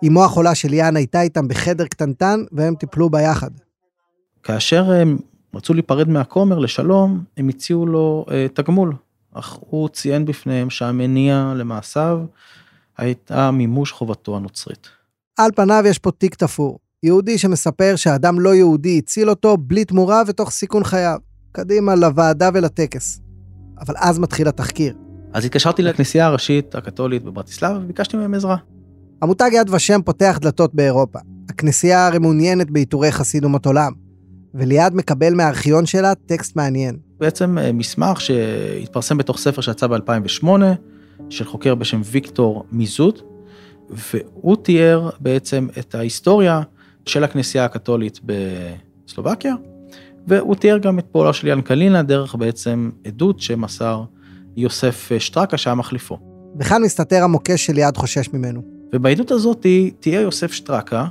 אמו 0.08 0.24
החולה 0.24 0.56
של 0.56 0.74
יאן 0.74 0.96
הייתה 0.96 1.22
איתם 1.22 1.48
בחדר 1.48 1.86
קטנטן, 1.88 2.44
והם 2.52 2.76
טיפלו 2.76 3.10
בה 3.10 3.22
יחד. 3.22 3.52
כאשר 4.44 4.92
הם 4.92 5.18
רצו 5.56 5.74
להיפרד 5.74 6.10
מהכומר 6.10 6.60
לשלום, 6.60 7.24
הם 7.38 7.50
הציעו 7.50 7.86
לו 7.86 8.26
אה, 8.32 8.48
תגמול, 8.54 8.94
אך 9.34 9.58
הוא 9.60 9.90
ציין 9.90 10.26
בפניהם 10.26 10.70
שהמניע 10.70 11.54
למעשיו 11.56 12.20
הייתה 12.98 13.52
מימוש 13.52 13.92
חובתו 13.92 14.38
הנוצרית. 14.38 14.88
על 15.38 15.52
פניו 15.56 15.84
יש 15.88 16.00
פה 16.00 16.12
תיק 16.12 16.36
תפור. 16.36 16.80
יהודי 17.04 17.38
שמספר 17.38 17.96
שאדם 17.96 18.40
לא 18.40 18.56
יהודי 18.56 18.98
הציל 18.98 19.30
אותו 19.30 19.58
בלי 19.58 19.86
תמורה 19.86 20.22
ותוך 20.28 20.50
סיכון 20.50 20.84
חייו. 20.84 21.20
קדימה 21.52 21.96
לוועדה 21.96 22.50
ולטקס. 22.54 23.22
אבל 23.80 23.94
אז 23.98 24.20
מתחיל 24.20 24.48
התחקיר. 24.48 24.96
אז 25.34 25.46
התקשרתי 25.46 25.82
לכנסייה 25.82 26.26
הראשית 26.26 26.76
הקתולית 26.76 27.24
בברטיסלבה 27.24 27.80
וביקשתי 27.80 28.18
מהם 28.18 28.34
עזרה. 28.34 28.58
המותג 29.22 29.50
יד 29.54 29.70
ושם 29.70 30.02
פותח 30.06 30.38
דלתות 30.42 30.76
באירופה. 30.76 31.20
הכנסייה 31.50 32.08
הרי 32.08 32.20
מעוניינת 32.20 32.72
בעיטורי 32.72 33.12
חסיד 33.12 33.44
אומות 33.44 33.66
עולם. 33.66 33.92
וליד 34.54 34.96
מקבל 34.96 35.34
מהארכיון 35.34 35.86
שלה 35.86 36.16
טקסט 36.16 36.56
מעניין. 36.56 36.98
בעצם 37.20 37.58
אה, 37.58 37.72
מסמך 37.72 38.22
שהתפרסם 38.22 39.18
בתוך 39.18 39.38
ספר 39.38 39.62
שיצא 39.62 39.88
ב-2008, 39.88 40.48
של 41.30 41.46
חוקר 41.46 41.76
בשם 41.76 42.02
ויקטור 42.06 42.66
מיזוט, 42.72 43.22
והוא 43.90 44.56
תיאר 44.56 45.10
בעצם 45.20 45.68
את 45.80 45.96
ההיסטוריה 45.96 46.62
של 47.06 47.24
הכנסייה 47.24 47.66
הקתולית 47.66 48.20
בסלובקיה, 48.26 49.56
והוא 50.28 50.56
תיאר 50.56 50.78
גם 50.78 51.00
את 51.00 51.06
פועלו 51.12 51.34
של 51.34 51.48
יאן 51.48 51.62
קלינה 51.62 52.04
דרך 52.04 52.36
בעצם 52.36 52.90
עדות 53.06 53.40
שמסר 53.40 54.04
יוסף 54.58 55.12
שטרקה 55.20 55.58
שהיה 55.58 55.76
מחליפו. 55.76 56.18
וכאן 56.60 56.82
מסתתר 56.82 57.24
המוקש 57.24 57.66
שליעד 57.66 57.98
חושש 57.98 58.30
ממנו. 58.34 58.62
ובעדות 58.94 59.32
הזאת 59.32 59.66
תיאר 60.00 60.22
יוסף 60.22 60.52
שטרקה, 60.52 61.06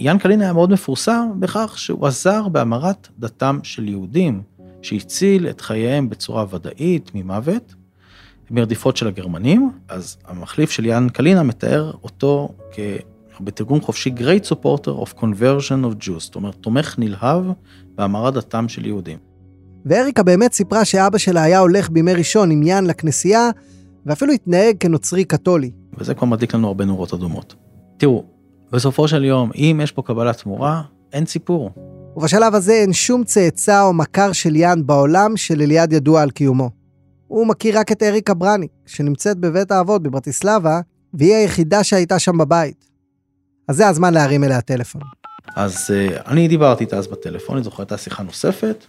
שיאן 0.00 0.18
קלינה 0.18 0.44
היה 0.44 0.52
מאוד 0.52 0.70
מפורסם 0.70 1.28
בכך 1.38 1.78
שהוא 1.78 2.06
עזר 2.06 2.48
בהמרת 2.48 3.08
דתם 3.18 3.58
של 3.62 3.88
יהודים, 3.88 4.42
שהציל 4.82 5.48
את 5.48 5.60
חייהם 5.60 6.10
בצורה 6.10 6.44
ודאית 6.50 7.10
ממוות, 7.14 7.74
מרדיפות 8.50 8.96
של 8.96 9.08
הגרמנים, 9.08 9.70
אז 9.88 10.16
המחליף 10.26 10.70
של 10.70 10.86
יאן 10.86 11.08
קלינה 11.08 11.42
מתאר 11.42 11.92
אותו 12.02 12.48
כ... 12.72 12.78
בתרגום 13.40 13.80
חופשי 13.80 14.10
Great 14.16 14.48
Supporter 14.48 15.04
of 15.04 15.18
Conversion 15.20 15.84
of 15.84 16.04
Jews, 16.04 16.18
זאת 16.18 16.34
אומרת, 16.34 16.54
תומך 16.54 16.94
נלהב 16.98 17.44
בהמרת 17.94 18.34
דתם 18.34 18.68
של 18.68 18.86
יהודים. 18.86 19.18
ואריקה 19.86 20.22
באמת 20.22 20.52
סיפרה 20.52 20.84
שאבא 20.84 21.18
שלה 21.18 21.42
היה 21.42 21.58
הולך 21.58 21.90
בימי 21.90 22.12
ראשון 22.12 22.50
עם 22.50 22.62
יאן 22.62 22.86
לכנסייה, 22.86 23.50
ואפילו 24.06 24.32
התנהג 24.32 24.76
כנוצרי 24.80 25.24
קתולי. 25.24 25.70
וזה 25.98 26.14
כבר 26.14 26.26
מדליק 26.26 26.54
לנו 26.54 26.66
הרבה 26.68 26.84
נורות 26.84 27.14
אדומות. 27.14 27.54
תראו, 27.96 28.24
בסופו 28.72 29.08
של 29.08 29.24
יום, 29.24 29.50
אם 29.54 29.80
יש 29.82 29.92
פה 29.92 30.02
קבלת 30.02 30.42
תמורה, 30.42 30.82
אין 31.12 31.26
סיפור. 31.26 31.70
ובשלב 32.16 32.54
הזה 32.54 32.72
אין 32.72 32.92
שום 32.92 33.24
צאצא 33.24 33.82
או 33.82 33.92
מכר 33.92 34.32
של 34.32 34.56
יאן 34.56 34.86
בעולם 34.86 35.36
שלליעד 35.36 35.92
ידוע 35.92 36.22
על 36.22 36.30
קיומו. 36.30 36.70
הוא 37.26 37.46
מכיר 37.46 37.78
רק 37.78 37.92
את 37.92 38.02
אריקה 38.02 38.34
ברניק, 38.34 38.70
שנמצאת 38.86 39.38
בבית 39.38 39.70
האבות 39.70 40.02
בברטיסלבה, 40.02 40.80
והיא 41.14 41.34
היחידה 41.34 41.84
שהייתה 41.84 42.18
שם 42.18 42.38
בבית. 42.38 42.88
אז 43.68 43.76
זה 43.76 43.88
הזמן 43.88 44.14
להרים 44.14 44.44
אליה 44.44 44.60
טלפון. 44.60 45.02
אז 45.56 45.90
uh, 45.90 46.22
אני 46.26 46.48
דיברתי 46.48 46.84
איתה 46.84 46.96
אז 46.96 47.06
בטלפון, 47.06 47.56
אני 47.56 47.64
זוכר, 47.64 47.82
הייתה 47.82 47.96
שיחה 47.96 48.22
נוספת, 48.22 48.84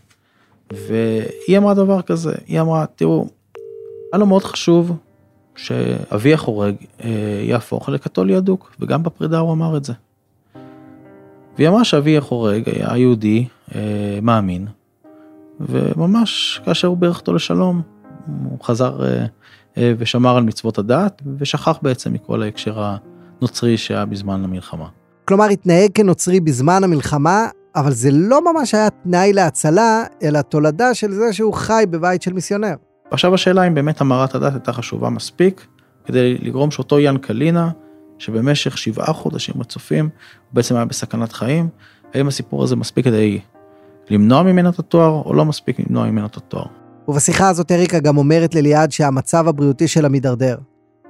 והיא 0.73 1.57
אמרה 1.57 1.73
דבר 1.73 2.01
כזה, 2.01 2.33
היא 2.45 2.61
אמרה, 2.61 2.85
תראו, 2.95 3.27
היה 4.13 4.19
לו 4.19 4.25
מאוד 4.25 4.43
חשוב 4.43 4.91
שאבי 5.63 6.33
החורג 6.33 6.75
uh, 6.75 7.05
יהפוך 7.43 7.89
לקתולי 7.89 8.37
אדוק, 8.37 8.75
וגם 8.79 9.03
בפרידה 9.03 9.39
הוא 9.39 9.53
אמר 9.53 9.77
את 9.77 9.85
זה. 9.85 9.93
והיא 11.57 11.69
אמרה 11.69 11.83
שאבי 11.83 12.17
החורג 12.17 12.63
היה 12.65 12.97
יהודי 12.97 13.47
uh, 13.69 13.73
מאמין, 14.21 14.67
וממש 15.59 16.61
כאשר 16.65 16.87
הוא 16.87 16.97
בירך 16.97 17.19
אותו 17.19 17.33
לשלום, 17.33 17.81
הוא 18.43 18.57
חזר 18.63 18.99
uh, 18.99 19.77
ושמר 19.97 20.37
על 20.37 20.43
מצוות 20.43 20.77
הדת, 20.77 21.21
ושכח 21.37 21.79
בעצם 21.81 22.13
מכל 22.13 22.43
ההקשר 22.43 22.95
הנוצרי 23.41 23.77
שהיה 23.77 24.05
בזמן 24.05 24.43
המלחמה. 24.43 24.87
כלומר, 25.25 25.45
התנהג 25.45 25.89
כנוצרי 25.93 26.39
בזמן 26.39 26.83
המלחמה, 26.83 27.47
אבל 27.75 27.91
זה 27.91 28.09
לא 28.11 28.53
ממש 28.53 28.75
היה 28.75 28.89
תנאי 28.89 29.33
להצלה, 29.33 30.03
אלא 30.23 30.41
תולדה 30.41 30.93
של 30.93 31.11
זה 31.11 31.33
שהוא 31.33 31.53
חי 31.53 31.83
בבית 31.89 32.21
של 32.21 32.33
מיסיונר. 32.33 32.75
ועכשיו 33.11 33.33
השאלה 33.33 33.67
אם 33.67 33.73
באמת 33.73 34.01
המרת 34.01 34.35
הדת 34.35 34.53
הייתה 34.53 34.73
חשובה 34.73 35.09
מספיק, 35.09 35.67
כדי 36.05 36.37
לגרום 36.37 36.71
שאותו 36.71 36.99
יאן 36.99 37.17
קלינה, 37.17 37.69
שבמשך 38.17 38.77
שבעה 38.77 39.13
חודשים 39.13 39.55
רצופים, 39.59 40.05
הוא 40.05 40.55
בעצם 40.55 40.75
היה 40.75 40.85
בסכנת 40.85 41.33
חיים, 41.33 41.69
האם 42.13 42.27
הסיפור 42.27 42.63
הזה 42.63 42.75
מספיק 42.75 43.05
כדי 43.05 43.39
למנוע 44.09 44.43
ממנו 44.43 44.69
את 44.69 44.79
התואר, 44.79 45.21
או 45.25 45.33
לא 45.33 45.45
מספיק 45.45 45.79
למנוע 45.79 46.05
ממנו 46.11 46.25
את 46.25 46.37
התואר. 46.37 46.65
ובשיחה 47.07 47.49
הזאת 47.49 47.71
אריקה 47.71 47.99
גם 47.99 48.17
אומרת 48.17 48.55
לליעד 48.55 48.91
שהמצב 48.91 49.47
הבריאותי 49.47 49.87
שלה 49.87 50.09
מידרדר. 50.09 50.57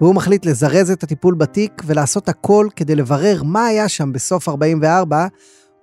והוא 0.02 0.16
מחליט 0.16 0.46
לזרז 0.46 0.92
את 0.92 1.04
הטיפול 1.04 1.36
בתיק 1.36 1.82
ולעשות 1.86 2.30
הכל 2.30 2.68
כדי 2.76 2.96
לברר 2.96 3.42
מה 3.44 3.66
היה 3.66 3.90
שם 3.90 4.12
בסוף 4.12 4.50
44, 4.50 5.28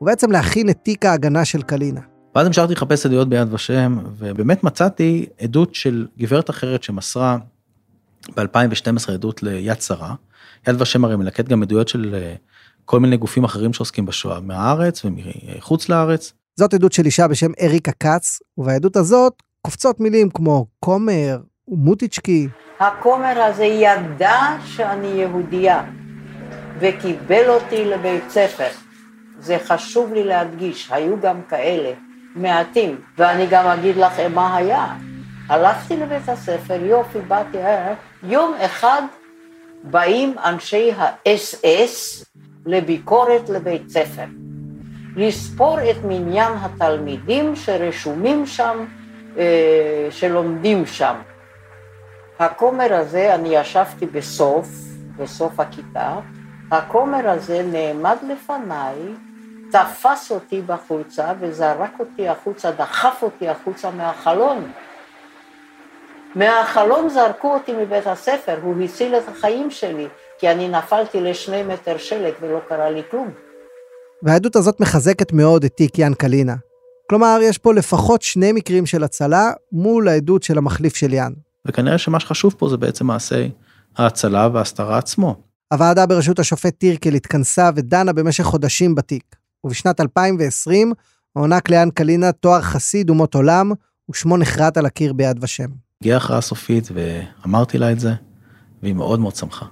ובעצם 0.01 0.31
להכין 0.31 0.69
את 0.71 0.77
תיק 0.83 1.05
ההגנה 1.05 1.45
של 1.45 1.63
קלינה. 1.63 2.01
ואז 2.37 2.47
המשכתי 2.47 2.73
לחפש 2.73 3.07
עדויות 3.07 3.29
ביד 3.29 3.53
ושם, 3.53 3.99
ובאמת 4.19 4.65
מצאתי 4.65 5.27
עדות 5.41 5.75
של 5.75 6.07
גברת 6.19 6.51
אחרת 6.51 6.83
שמסרה 6.83 7.39
ב-2012 8.37 9.13
עדות 9.13 9.43
ליד 9.43 9.81
שרה. 9.81 10.15
יד 10.69 10.83
ושם 10.83 11.05
הרי 11.05 11.17
מלקט 11.17 11.49
גם 11.49 11.63
עדויות 11.63 11.89
של 11.89 12.15
אה, 12.15 12.35
כל 12.85 13.01
מיני 13.01 13.17
גופים 13.17 13.45
אחרים 13.45 13.73
שעוסקים 13.73 14.07
בשואה, 14.07 14.41
מהארץ 14.41 15.03
ומחוץ 15.05 15.89
לארץ. 15.89 16.33
זאת 16.57 16.75
עדות 16.75 16.93
של 16.93 17.05
אישה 17.05 17.29
בשם 17.29 17.51
אריקה 17.61 17.93
כץ, 17.93 18.39
ובעדות 18.59 18.97
הזאת 18.97 19.43
קופצות 19.63 20.01
מילים 20.01 20.31
כמו 20.31 20.67
כומר 20.81 21.39
ומוטיצ'קי. 21.69 22.49
הכומר 22.81 23.43
הזה 23.43 23.65
ידע 23.65 24.57
שאני 24.67 25.09
יהודייה, 25.09 25.85
וקיבל 26.81 27.49
אותי 27.49 27.85
לבית 27.85 28.31
ספר. 28.31 28.69
זה 29.41 29.57
חשוב 29.65 30.13
לי 30.13 30.25
להדגיש, 30.25 30.89
היו 30.93 31.21
גם 31.21 31.43
כאלה, 31.49 32.06
מעטים, 32.37 33.01
ואני 33.19 33.47
גם 33.51 33.67
אגיד 33.67 33.97
לכם 33.97 34.33
מה 34.35 34.57
היה. 34.57 34.87
הלכתי 35.49 35.97
לבית 35.97 36.29
הספר, 36.29 36.79
יופי, 36.83 37.19
באתי, 37.19 37.59
אה, 37.59 37.95
יום 38.23 38.55
אחד 38.61 39.03
באים 39.83 40.35
אנשי 40.45 40.93
האס-אס 40.97 42.25
לביקורת 42.67 43.49
לבית 43.49 43.91
ספר. 43.91 44.25
לספור 45.17 45.79
את 45.91 45.97
מניין 46.05 46.53
התלמידים 46.61 47.57
שרשומים 47.57 48.47
שם, 48.47 48.85
אה, 49.39 50.09
שלומדים 50.11 50.87
שם. 50.87 51.15
הכומר 52.39 52.95
הזה, 52.95 53.35
אני 53.35 53.57
ישבתי 53.57 54.07
בסוף, 54.07 54.69
בסוף 55.17 55.61
הכיתה, 55.61 56.17
הכומר 56.71 57.31
הזה 57.31 57.63
נעמד 57.73 58.17
לפניי, 58.29 58.97
תפס 59.77 60.31
אותי 60.31 60.63
בחולצה 60.63 61.33
וזרק 61.41 61.93
אותי 62.01 62.29
החוצה, 62.29 62.71
דחף 62.71 63.19
אותי 63.23 63.49
החוצה 63.49 63.91
מהחלון. 63.91 64.71
מהחלון 66.35 67.09
זרקו 67.09 67.55
אותי 67.55 67.73
מבית 67.73 68.07
הספר, 68.07 68.59
הוא 68.63 68.83
הציל 68.83 69.15
את 69.15 69.23
החיים 69.29 69.71
שלי, 69.71 70.07
כי 70.39 70.51
אני 70.51 70.69
נפלתי 70.69 71.21
לשני 71.21 71.63
מטר 71.63 71.99
שלג 71.99 72.33
ולא 72.41 72.59
קרה 72.69 72.91
לי 72.91 73.03
כלום. 73.11 73.31
והעדות 74.23 74.57
הזאת 74.57 74.81
מחזקת 74.81 75.33
מאוד 75.33 75.65
את 75.65 75.73
תיק 75.73 75.99
יאן 75.99 76.15
קלינה. 76.15 76.55
כלומר, 77.11 77.39
יש 77.43 77.59
פה 77.59 77.75
לפחות 77.75 78.23
שני 78.23 78.53
מקרים 78.53 78.87
של 78.87 79.05
הצלה 79.05 79.51
מול 79.73 80.09
העדות 80.09 80.43
של 80.43 80.59
המחליף 80.59 80.97
של 80.97 81.13
יאן. 81.13 81.33
וכנראה 81.69 81.99
שמה 81.99 82.21
שחשוב 82.21 82.55
פה 82.59 82.69
זה 82.69 82.77
בעצם 82.77 83.07
מעשי 83.07 83.51
ההצלה 83.97 84.49
וההסתרה 84.53 84.99
עצמו. 84.99 85.37
הוועדה 85.73 86.07
בראשות 86.07 86.39
השופט 86.39 86.79
טירקל 86.79 87.15
התכנסה 87.15 87.71
ודנה 87.77 88.13
במשך 88.13 88.45
חודשים 88.45 88.95
בתיק, 88.95 89.37
ובשנת 89.65 90.01
2020 90.01 90.93
הוענק 91.33 91.71
ליאן 91.71 91.91
קלינה 91.91 92.33
תואר 92.33 92.61
חסיד 92.61 93.11
אומות 93.11 93.35
עולם, 93.35 93.73
ושמו 94.11 94.37
נחרט 94.37 94.77
על 94.77 94.87
הקיר 94.87 95.13
ביד 95.13 95.45
ושם. 95.45 95.69
הגיעה 96.01 96.17
הכרעה 96.17 96.41
סופית 96.41 96.89
ואמרתי 96.95 97.79
לה 97.79 97.93
את 97.93 98.01
זה, 98.01 98.13
והיא 98.83 98.95
מאוד 98.95 99.21
מאוד 99.21 99.37
שמחה. 99.37 99.67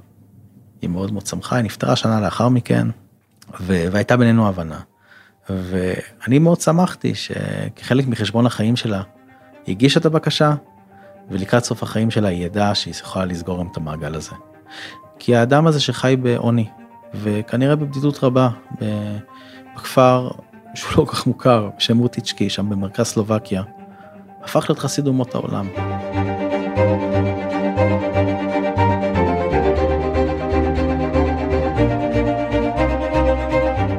היא 0.82 0.90
מאוד 0.90 1.12
מאוד 1.12 1.26
שמחה, 1.26 1.56
היא 1.56 1.64
נפטרה 1.64 1.96
שנה 1.96 2.20
לאחר 2.20 2.48
מכן, 2.48 2.88
ו... 3.60 3.84
והייתה 3.92 4.16
בינינו 4.16 4.48
הבנה. 4.48 4.80
ואני 5.50 6.38
מאוד 6.38 6.60
שמחתי 6.60 7.14
שכחלק 7.14 8.06
מחשבון 8.06 8.46
החיים 8.46 8.76
שלה, 8.76 9.02
היא 9.66 9.74
הגישה 9.74 10.00
את 10.00 10.06
הבקשה, 10.06 10.54
ולקראת 11.30 11.64
סוף 11.64 11.82
החיים 11.82 12.10
שלה 12.10 12.28
היא 12.28 12.44
ידעה 12.44 12.74
שהיא 12.74 12.94
יכולה 13.00 13.24
לסגור 13.24 13.60
עם 13.60 13.68
את 13.72 13.76
המעגל 13.76 14.14
הזה. 14.14 14.30
כי 15.18 15.36
האדם 15.36 15.66
הזה 15.66 15.80
שחי 15.80 16.16
בעוני, 16.22 16.68
וכנראה 17.14 17.76
בבדידות 17.76 18.24
רבה, 18.24 18.48
בכפר 19.74 20.30
שהוא 20.74 20.90
לא 20.90 21.04
כל 21.04 21.16
כך 21.16 21.26
מוכר, 21.26 21.68
בשם 21.78 21.98
רוטיצ'קי, 21.98 22.50
שם 22.50 22.70
במרכז 22.70 23.06
סלובקיה, 23.06 23.62
הפך 24.44 24.66
להיות 24.68 24.78
חסיד 24.78 25.06
אומות 25.06 25.34
העולם. 25.34 25.68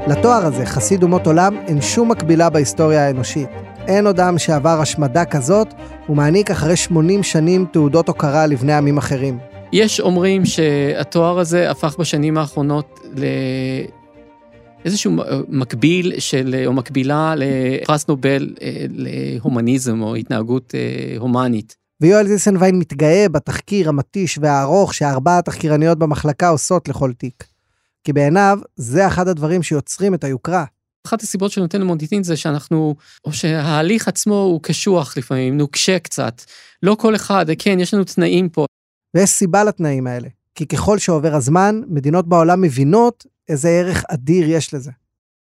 לתואר 0.08 0.46
הזה, 0.46 0.66
חסיד 0.66 1.04
אומות 1.04 1.28
עולם, 1.28 1.58
אין 1.68 1.82
שום 1.82 2.12
מקבילה 2.12 2.50
בהיסטוריה 2.50 3.08
האנושית. 3.08 3.50
אין 3.88 4.08
עוד 4.08 4.20
עם 4.20 4.38
שעבר 4.38 4.82
השמדה 4.82 5.26
כזאת, 5.26 5.74
ומעניק 6.10 6.52
אחרי 6.52 6.76
80 6.76 7.24
שנים 7.24 7.66
תעודות 7.72 8.08
הוקרה 8.08 8.48
לבני 8.48 8.74
עמים 8.74 8.98
אחרים. 8.98 9.40
יש 9.74 10.00
אומרים 10.00 10.46
שהתואר 10.46 11.40
הזה 11.40 11.72
הפך 11.72 11.96
בשנים 12.00 12.38
האחרונות 12.38 13.00
לאיזשהו 14.86 15.16
מקביל 15.48 16.20
של, 16.20 16.64
או 16.66 16.74
מקבילה 16.74 17.34
לפרס 17.38 18.08
נובל 18.08 18.54
אה, 18.62 18.86
להומניזם 18.90 20.02
או 20.02 20.16
התנהגות 20.16 20.76
אה, 20.76 21.18
הומנית. 21.20 21.76
ויואל 22.02 22.28
זיסנביין 22.28 22.80
מתגאה 22.80 23.30
בתחקיר 23.32 23.90
המתיש 23.90 24.40
והארוך 24.42 24.94
שארבע 24.94 25.38
התחקירניות 25.38 26.00
במחלקה 26.00 26.50
עושות 26.50 26.88
לכל 26.88 27.14
תיק. 27.14 27.44
כי 28.04 28.14
בעיניו, 28.14 28.60
זה 28.76 29.08
אחד 29.08 29.28
הדברים 29.28 29.64
שיוצרים 29.64 30.14
את 30.14 30.24
היוקרה. 30.24 30.66
אחת 31.08 31.22
הסיבות 31.22 31.52
שנותן 31.52 31.82
למוניטין 31.82 32.24
זה 32.24 32.38
שאנחנו, 32.38 32.96
או 33.26 33.34
שההליך 33.34 34.08
עצמו 34.08 34.36
הוא 34.36 34.62
קשוח 34.62 35.18
לפעמים, 35.18 35.58
נוקשה 35.58 36.00
קצת. 36.00 36.42
לא 36.84 36.96
כל 37.00 37.16
אחד, 37.16 37.46
כן, 37.60 37.80
יש 37.80 37.94
לנו 37.94 38.04
תנאים 38.04 38.50
פה. 38.50 38.66
ויש 39.16 39.30
סיבה 39.30 39.64
לתנאים 39.64 40.08
האלה, 40.08 40.28
כי 40.56 40.66
ככל 40.66 40.98
שעובר 40.98 41.36
הזמן, 41.36 41.82
מדינות 41.88 42.28
בעולם 42.28 42.62
מבינות 42.62 43.26
איזה 43.50 43.70
ערך 43.70 44.04
אדיר 44.10 44.50
יש 44.50 44.74
לזה. 44.74 44.92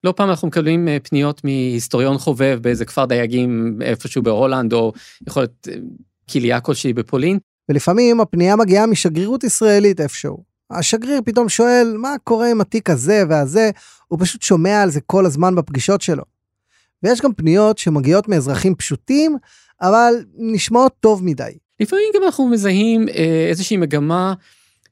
לא 0.05 0.12
פעם 0.16 0.31
אנחנו 0.31 0.48
מקבלים 0.48 0.88
אה, 0.88 0.96
פניות 1.03 1.44
מהיסטוריון 1.44 2.18
חובב 2.18 2.59
באיזה 2.62 2.85
כפר 2.85 3.05
דייגים 3.05 3.79
איפשהו 3.83 4.22
בהולנד, 4.22 4.72
או 4.72 4.92
יכול 5.27 5.42
להיות 5.42 5.68
כליה 6.31 6.61
כלשהי 6.61 6.92
בפולין. 6.92 7.38
ולפעמים 7.68 8.20
הפנייה 8.20 8.57
מגיעה 8.57 8.87
משגרירות 8.87 9.44
ישראלית 9.44 10.01
איפשהו. 10.01 10.44
השגריר 10.70 11.20
פתאום 11.25 11.48
שואל, 11.48 11.94
מה 11.98 12.14
קורה 12.25 12.51
עם 12.51 12.61
התיק 12.61 12.90
הזה 12.90 13.22
והזה? 13.29 13.70
הוא 14.09 14.18
פשוט 14.22 14.42
שומע 14.42 14.83
על 14.83 14.90
זה 14.90 15.01
כל 15.01 15.27
הזמן 15.27 15.55
בפגישות 15.55 16.01
שלו. 16.01 16.22
ויש 17.03 17.20
גם 17.20 17.33
פניות 17.33 17.79
שמגיעות 17.79 18.29
מאזרחים 18.29 18.75
פשוטים, 18.75 19.37
אבל 19.81 20.14
נשמעות 20.37 20.92
טוב 21.01 21.25
מדי. 21.25 21.53
לפעמים 21.81 22.05
גם 22.16 22.22
אנחנו 22.22 22.48
מזהים 22.48 23.09
אה, 23.09 23.46
איזושהי 23.51 23.77
מגמה 23.77 24.35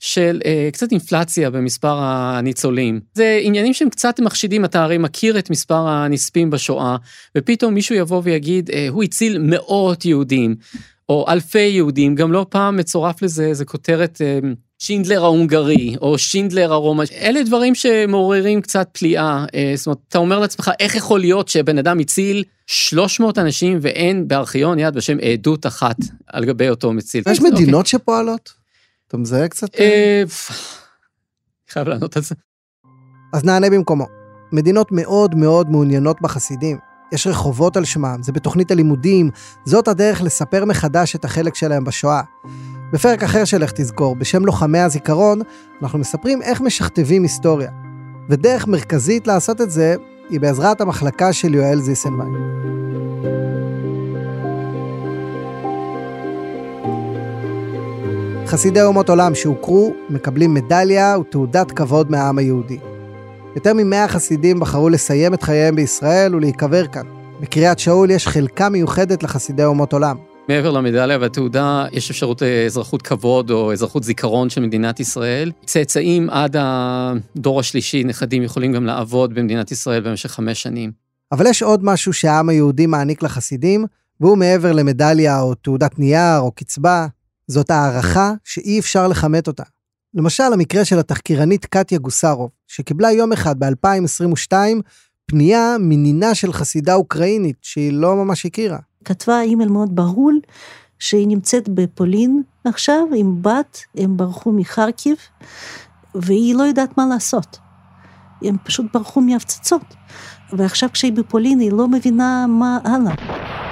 של 0.00 0.40
אה, 0.44 0.68
קצת 0.72 0.90
אינפלציה 0.90 1.50
במספר 1.50 1.98
הניצולים. 2.00 3.00
זה 3.14 3.40
עניינים 3.42 3.74
שהם 3.74 3.90
קצת 3.90 4.20
מחשידים, 4.20 4.64
אתה 4.64 4.82
הרי 4.82 4.98
מכיר 4.98 5.38
את 5.38 5.50
מספר 5.50 5.88
הנספים 5.88 6.50
בשואה, 6.50 6.96
ופתאום 7.38 7.74
מישהו 7.74 7.94
יבוא 7.94 8.20
ויגיד, 8.24 8.70
אה, 8.70 8.86
הוא 8.90 9.02
הציל 9.02 9.38
מאות 9.38 10.04
יהודים, 10.04 10.54
או 11.08 11.24
אלפי 11.28 11.58
יהודים, 11.58 12.14
גם 12.14 12.32
לא 12.32 12.46
פעם 12.48 12.76
מצורף 12.76 13.22
לזה 13.22 13.46
איזה 13.46 13.64
כותרת 13.64 14.20
שינדלר 14.78 15.24
ההונגרי, 15.24 15.96
או 16.00 16.18
שינדלר 16.18 16.72
הרומא, 16.72 17.04
אלה 17.20 17.42
דברים 17.42 17.74
שמעוררים 17.74 18.60
קצת 18.60 18.88
פליאה. 18.92 19.44
אה, 19.54 19.72
זאת 19.76 19.86
אומרת, 19.86 19.98
אתה 20.08 20.18
אומר 20.18 20.38
לעצמך, 20.38 20.70
איך 20.80 20.94
יכול 20.94 21.20
להיות 21.20 21.48
שבן 21.48 21.78
אדם 21.78 21.98
הציל 21.98 22.44
300 22.66 23.38
אנשים 23.38 23.78
ואין 23.80 24.28
בארכיון 24.28 24.78
יד 24.78 24.96
ושם 24.96 25.16
עדות 25.22 25.66
אחת 25.66 25.96
על 26.26 26.44
גבי 26.44 26.68
אותו 26.68 26.92
מציל. 26.92 27.22
יש 27.28 27.38
אוקיי. 27.38 27.52
מדינות 27.52 27.86
שפועלות? 27.86 28.60
אתה 29.11 29.18
מזהה 29.18 29.49
קצת? 29.49 29.68
אה, 29.79 30.23
חייב 31.70 31.88
לענות 31.88 32.16
על 32.16 32.23
זה. 32.23 32.35
אז 33.33 33.44
נענה 33.44 33.70
במקומו. 33.70 34.07
מדינות 34.53 34.92
מאוד 34.92 35.35
מאוד 35.35 35.70
מעוניינות 35.70 36.20
בחסידים. 36.20 36.79
יש 37.12 37.27
רחובות 37.27 37.77
על 37.77 37.85
שמם, 37.85 38.18
זה 38.23 38.33
בתוכנית 38.33 38.70
הלימודים, 38.70 39.31
זאת 39.64 39.88
הדרך 39.88 40.23
לספר 40.23 40.64
מחדש 40.64 41.16
את 41.16 41.25
החלק 41.25 41.55
שלהם 41.55 41.85
בשואה. 41.85 42.20
בפרק 42.92 43.23
אחר 43.23 43.44
של 43.44 43.62
איך 43.62 43.73
תזכור, 43.73 44.16
בשם 44.16 44.44
לוחמי 44.44 44.79
הזיכרון, 44.79 45.40
אנחנו 45.83 45.99
מספרים 45.99 46.42
איך 46.42 46.61
משכתבים 46.61 47.23
היסטוריה. 47.23 47.70
ודרך 48.29 48.66
מרכזית 48.66 49.27
לעשות 49.27 49.61
את 49.61 49.70
זה 49.70 49.94
היא 50.29 50.40
בעזרת 50.40 50.81
המחלקה 50.81 51.33
של 51.33 51.55
יואל 51.55 51.81
זיסנביין. 51.81 52.35
חסידי 58.50 58.82
אומות 58.82 59.08
עולם 59.08 59.34
שהוכרו 59.34 59.92
מקבלים 60.08 60.54
מדליה 60.54 61.18
ותעודת 61.20 61.70
כבוד 61.72 62.10
מהעם 62.10 62.38
היהודי. 62.38 62.78
יותר 63.54 63.72
ממאה 63.74 64.08
חסידים 64.08 64.60
בחרו 64.60 64.88
לסיים 64.88 65.34
את 65.34 65.42
חייהם 65.42 65.76
בישראל 65.76 66.34
ולהיקבר 66.34 66.86
כאן. 66.86 67.06
בקריית 67.40 67.78
שאול 67.78 68.10
יש 68.10 68.26
חלקה 68.26 68.68
מיוחדת 68.68 69.22
לחסידי 69.22 69.64
אומות 69.64 69.92
עולם. 69.92 70.16
מעבר 70.48 70.70
למדליה 70.70 71.18
והתעודה, 71.20 71.86
יש 71.92 72.10
אפשרות 72.10 72.42
לאזרחות 72.42 73.02
כבוד 73.02 73.50
או 73.50 73.72
אזרחות 73.72 74.04
זיכרון 74.04 74.50
של 74.50 74.60
מדינת 74.60 75.00
ישראל. 75.00 75.52
צאצאים 75.64 76.30
עד 76.30 76.56
הדור 76.58 77.60
השלישי, 77.60 78.04
נכדים, 78.04 78.42
יכולים 78.42 78.72
גם 78.72 78.84
לעבוד 78.84 79.34
במדינת 79.34 79.72
ישראל 79.72 80.00
במשך 80.00 80.30
חמש 80.30 80.62
שנים. 80.62 80.92
אבל 81.32 81.46
יש 81.46 81.62
עוד 81.62 81.84
משהו 81.84 82.12
שהעם 82.12 82.48
היהודי 82.48 82.86
מעניק 82.86 83.22
לחסידים, 83.22 83.84
והוא 84.20 84.38
מעבר 84.38 84.72
למדליה 84.72 85.40
או 85.40 85.54
תעודת 85.54 85.98
נייר 85.98 86.38
או 86.38 86.52
קצבה, 86.52 87.06
זאת 87.50 87.70
הערכה 87.70 88.32
שאי 88.44 88.80
אפשר 88.80 89.08
לכמת 89.08 89.46
אותה. 89.46 89.62
למשל, 90.14 90.52
המקרה 90.52 90.84
של 90.84 90.98
התחקירנית 90.98 91.66
קטיה 91.66 91.98
גוסרוב, 91.98 92.50
שקיבלה 92.66 93.12
יום 93.12 93.32
אחד 93.32 93.58
ב-2022 93.58 94.52
פנייה 95.26 95.76
מנינה 95.80 96.34
של 96.34 96.52
חסידה 96.52 96.94
אוקראינית 96.94 97.56
שהיא 97.62 97.92
לא 97.92 98.16
ממש 98.16 98.46
הכירה. 98.46 98.78
כתבה 99.04 99.40
אימייל 99.40 99.68
מאוד 99.68 99.94
בהול, 99.94 100.40
שהיא 100.98 101.28
נמצאת 101.28 101.68
בפולין 101.68 102.42
עכשיו 102.64 103.02
עם 103.16 103.42
בת, 103.42 103.78
הם 103.96 104.16
ברחו 104.16 104.52
מחרקיב, 104.52 105.16
והיא 106.14 106.54
לא 106.54 106.62
יודעת 106.62 106.98
מה 106.98 107.06
לעשות. 107.06 107.58
הם 108.42 108.56
פשוט 108.64 108.86
ברחו 108.94 109.20
מהפצצות. 109.20 109.94
ועכשיו 110.52 110.88
כשהיא 110.92 111.12
בפולין 111.12 111.58
היא 111.60 111.72
לא 111.72 111.88
מבינה 111.88 112.46
מה 112.48 112.78
הלאה. 112.84 113.14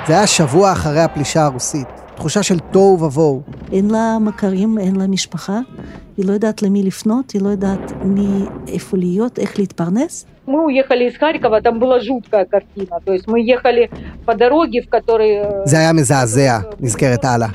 זה 0.07 0.13
היה 0.13 0.27
שבוע 0.27 0.73
אחרי 0.73 1.01
הפלישה 1.01 1.45
הרוסית. 1.45 1.98
תחושה 2.18 2.44
של 2.44 2.60
תוהו 2.60 3.00
ובוהו. 3.00 3.42
אין 3.72 3.90
לה 3.90 4.18
מכרים, 4.22 4.78
אין 4.78 4.96
לה 4.96 5.08
משפחה, 5.08 5.60
היא 6.18 6.26
לא 6.26 6.34
יודעת 6.34 6.62
למי 6.62 6.84
לפנות, 6.84 7.32
היא 7.32 7.42
לא 7.42 7.50
יודעת 7.50 7.92
מי, 8.04 8.46
איפה 8.68 8.98
להיות, 8.98 9.40
איך 9.40 9.60
להתפרנס. 9.60 10.26
Мы 10.46 10.66
уехали 10.66 11.06
из 11.08 11.16
Харькова, 11.18 11.62
там 11.62 11.80
была 11.80 12.02
жуткая 12.02 12.46
картина. 12.46 13.00
То 13.06 13.14
есть 13.14 13.28
мы 13.28 13.40
ехали 13.40 13.90
по 14.26 14.36
дороге, 14.36 14.82
в 14.82 14.90
которой... 14.90 15.30
זה 15.66 15.78
היה 15.78 15.94
מזעזע, 15.94 16.60
נזכרת 16.80 17.26
הלאה. 17.26 17.48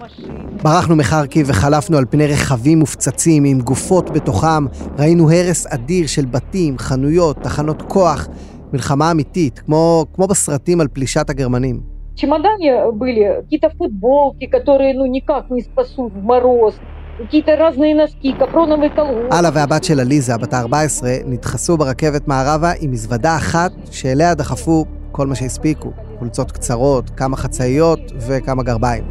ברחנו 0.63 0.97
מחרקיב 0.97 1.47
וחלפנו 1.51 1.99
על 1.99 2.05
פני 2.11 2.27
רכבים 2.27 2.79
מופצצים 2.79 3.45
עם 3.45 3.61
גופות 3.61 4.11
בתוכם, 4.11 4.67
ראינו 4.99 5.31
הרס 5.31 5.67
אדיר 5.67 6.07
של 6.07 6.25
בתים, 6.25 6.79
חנויות, 6.79 7.37
תחנות 7.43 7.83
כוח, 7.83 8.29
מלחמה 8.73 9.11
אמיתית, 9.11 9.59
כמו, 9.59 10.07
כמו 10.15 10.27
בסרטים 10.27 10.81
על 10.81 10.89
פלישת 10.93 11.31
הגרמנים. 11.31 11.92
В 12.15 12.17
чемодане 12.21 12.91
были 12.93 13.43
какие-то 13.43 13.71
футболки, 13.71 14.47
которые 14.47 14.95
ну 14.95 15.07
никак 15.07 15.51
не 15.51 15.63
спасут 15.63 16.13
в 16.13 16.23
мороз. 16.23 16.75
какие-то 17.19 17.57
разные 17.57 17.95
носки, 17.95 18.33
капроновые 18.33 18.91
колготки. 18.91 19.33
אללה 19.33 19.51
והבת 19.55 19.85
של 19.85 20.01
עליזה, 20.01 20.37
בת 20.37 20.55
ה-14, 20.55 21.05
נדחסו 21.27 21.77
ברכבת 21.77 22.29
מערבה 22.29 22.73
עם 22.81 22.91
מזוודה 22.91 23.37
אחת 23.37 23.73
שאליה 23.91 24.35
דחפו 24.35 24.85
כל 25.13 25.27
מה 25.27 25.35
שהספיקו. 25.35 25.93
חולצות 26.19 26.53
קצרות, 26.53 27.11
כמה 27.11 27.37
חצאיות 27.37 28.01
וכמה 28.27 28.63
גרביים. 28.63 29.05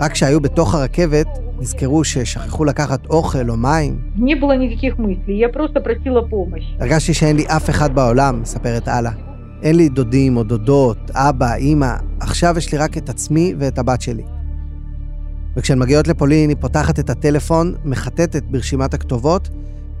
רק 0.00 0.12
כשהיו 0.12 0.40
בתוך 0.40 0.74
הרכבת, 0.74 1.26
נזכרו 1.60 2.04
ששכחו 2.04 2.64
לקחת 2.64 3.06
אוכל 3.06 3.50
או 3.50 3.56
מים. 3.56 4.00
Не 4.16 4.34
было 4.34 4.56
никаких 4.56 4.98
мыслей, 4.98 5.38
я 5.38 5.48
просто 5.48 5.80
просила 5.80 6.22
помощь. 6.30 6.80
הרגשתי 6.80 7.14
שאין 7.14 7.36
לי 7.36 7.46
אף 7.46 7.70
אחד 7.70 7.94
בעולם, 7.94 8.42
מספרת 8.42 8.88
אללה. 8.88 9.10
אין 9.65 9.75
לי 9.75 9.89
דודים 9.89 10.37
או 10.37 10.43
דודות, 10.43 11.11
אבא, 11.13 11.55
אימא, 11.55 11.95
עכשיו 12.19 12.57
יש 12.57 12.71
לי 12.71 12.77
רק 12.77 12.97
את 12.97 13.09
עצמי 13.09 13.53
ואת 13.59 13.79
הבת 13.79 14.01
שלי. 14.01 14.23
וכשהן 15.57 15.79
מגיעות 15.79 16.07
לפולין, 16.07 16.49
היא 16.49 16.57
פותחת 16.59 16.99
את 16.99 17.09
הטלפון, 17.09 17.75
מחטטת 17.85 18.43
ברשימת 18.43 18.93
הכתובות, 18.93 19.49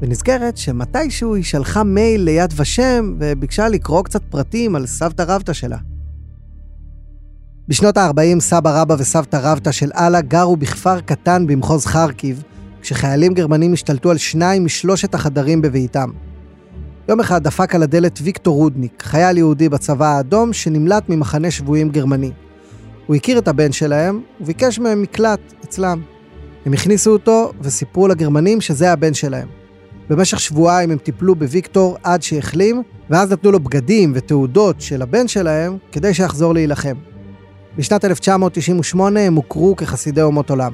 ונזכרת 0.01 0.57
שמתישהו 0.57 1.35
היא 1.35 1.43
שלחה 1.43 1.83
מייל 1.83 2.21
ליד 2.21 2.53
ושם 2.55 3.15
וביקשה 3.19 3.67
לקרוא 3.67 4.03
קצת 4.03 4.21
פרטים 4.29 4.75
על 4.75 4.85
סבתא 4.85 5.23
רבתא 5.27 5.53
שלה. 5.53 5.77
בשנות 7.67 7.97
ה-40 7.97 8.39
סבא 8.39 8.81
רבא 8.81 8.95
וסבתא 8.99 9.39
רבתא 9.43 9.71
של 9.71 9.91
אללה 9.97 10.21
גרו 10.21 10.57
בכפר 10.57 10.99
קטן 10.99 11.47
במחוז 11.47 11.85
חרקיב, 11.85 12.43
כשחיילים 12.81 13.33
גרמנים 13.33 13.73
השתלטו 13.73 14.11
על 14.11 14.17
שניים 14.17 14.65
משלושת 14.65 15.15
החדרים 15.15 15.61
בביתם. 15.61 16.09
יום 17.09 17.19
אחד 17.19 17.43
דפק 17.43 17.75
על 17.75 17.83
הדלת 17.83 18.19
ויקטור 18.23 18.55
רודניק, 18.55 19.03
חייל 19.03 19.37
יהודי 19.37 19.69
בצבא 19.69 20.05
האדום 20.05 20.53
שנמלט 20.53 21.09
ממחנה 21.09 21.51
שבויים 21.51 21.89
גרמני. 21.89 22.31
הוא 23.07 23.15
הכיר 23.15 23.37
את 23.37 23.47
הבן 23.47 23.71
שלהם 23.71 24.21
וביקש 24.41 24.79
מהם 24.79 25.01
מקלט 25.01 25.39
אצלם. 25.63 26.01
הם 26.65 26.73
הכניסו 26.73 27.11
אותו 27.11 27.51
וסיפרו 27.61 28.07
לגרמנים 28.07 28.61
שזה 28.61 28.91
הבן 28.91 29.13
שלהם. 29.13 29.47
במשך 30.09 30.39
שבועיים 30.39 30.91
הם 30.91 30.97
טיפלו 30.97 31.35
בוויקטור 31.35 31.97
עד 32.03 32.23
שהחלים, 32.23 32.83
ואז 33.09 33.31
נתנו 33.31 33.51
לו 33.51 33.59
בגדים 33.59 34.11
ותעודות 34.15 34.81
של 34.81 35.01
הבן 35.01 35.27
שלהם 35.27 35.77
כדי 35.91 36.13
שיחזור 36.13 36.53
להילחם. 36.53 36.95
בשנת 37.77 38.05
1998 38.05 39.19
הם 39.19 39.35
הוכרו 39.35 39.75
כחסידי 39.75 40.21
אומות 40.21 40.49
עולם. 40.49 40.73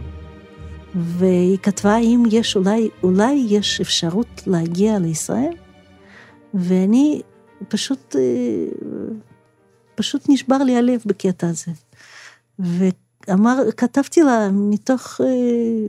והיא 0.95 1.57
כתבה 1.63 1.97
אם 1.97 2.23
יש 2.31 2.55
אולי, 2.55 2.89
אולי 3.03 3.45
יש 3.49 3.81
אפשרות 3.81 4.41
להגיע 4.47 4.99
לישראל, 4.99 5.53
ואני 6.53 7.21
פשוט, 7.67 8.15
אה, 8.15 8.65
פשוט 9.95 10.25
נשבר 10.29 10.57
לי 10.57 10.77
הלב 10.77 11.01
בקטע 11.05 11.47
הזה. 11.47 11.71
ואמר, 12.59 13.57
כתבתי 13.77 14.21
לה 14.21 14.49
מתוך 14.51 15.21
אה, 15.23 15.85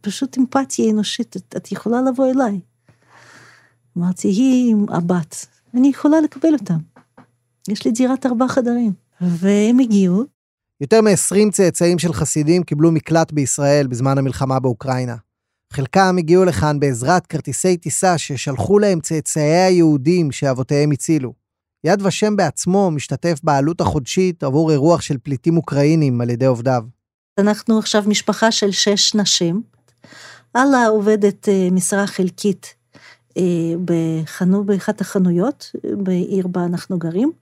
פשוט 0.00 0.38
אמפתיה 0.38 0.90
אנושית, 0.90 1.36
את, 1.36 1.72
יכולה 1.72 2.02
לבוא 2.02 2.30
אליי. 2.30 2.60
אמרתי, 3.98 4.28
היא 4.28 4.70
עם 4.70 4.86
הבת, 4.88 5.46
אני 5.74 5.88
יכולה 5.88 6.20
לקבל 6.20 6.52
אותם. 6.52 6.78
יש 7.68 7.84
לי 7.84 7.90
דירת 7.90 8.26
ארבעה 8.26 8.48
חדרים. 8.48 8.92
והם 9.20 9.78
הגיעו. 9.78 10.24
יותר 10.80 11.00
מ-20 11.00 11.50
צאצאים 11.52 11.98
של 11.98 12.12
חסידים 12.12 12.62
קיבלו 12.62 12.92
מקלט 12.92 13.32
בישראל 13.32 13.86
בזמן 13.86 14.18
המלחמה 14.18 14.60
באוקראינה. 14.60 15.16
חלקם 15.72 16.16
הגיעו 16.18 16.44
לכאן 16.44 16.80
בעזרת 16.80 17.26
כרטיסי 17.26 17.76
טיסה 17.76 18.18
ששלחו 18.18 18.78
להם 18.78 19.00
צאצאי 19.00 19.42
היהודים 19.42 20.32
שאבותיהם 20.32 20.90
הצילו. 20.90 21.32
יד 21.84 22.02
ושם 22.02 22.36
בעצמו 22.36 22.90
משתתף 22.90 23.40
בעלות 23.42 23.80
החודשית 23.80 24.42
עבור 24.42 24.70
אירוח 24.70 25.00
של 25.00 25.18
פליטים 25.22 25.56
אוקראינים 25.56 26.20
על 26.20 26.30
ידי 26.30 26.46
עובדיו. 26.46 26.82
אנחנו 27.38 27.78
עכשיו 27.78 28.02
משפחה 28.06 28.50
של 28.52 28.70
שש 28.70 29.14
נשים. 29.14 29.62
אללה 30.56 30.86
עובדת 30.86 31.48
אה, 31.48 31.68
משרה 31.70 32.06
חלקית 32.06 32.74
אה, 33.36 33.42
בחנו, 33.84 34.64
באחת 34.64 35.00
החנויות 35.00 35.70
בעיר 35.96 36.46
בה 36.46 36.64
אנחנו 36.64 36.98
גרים, 36.98 37.32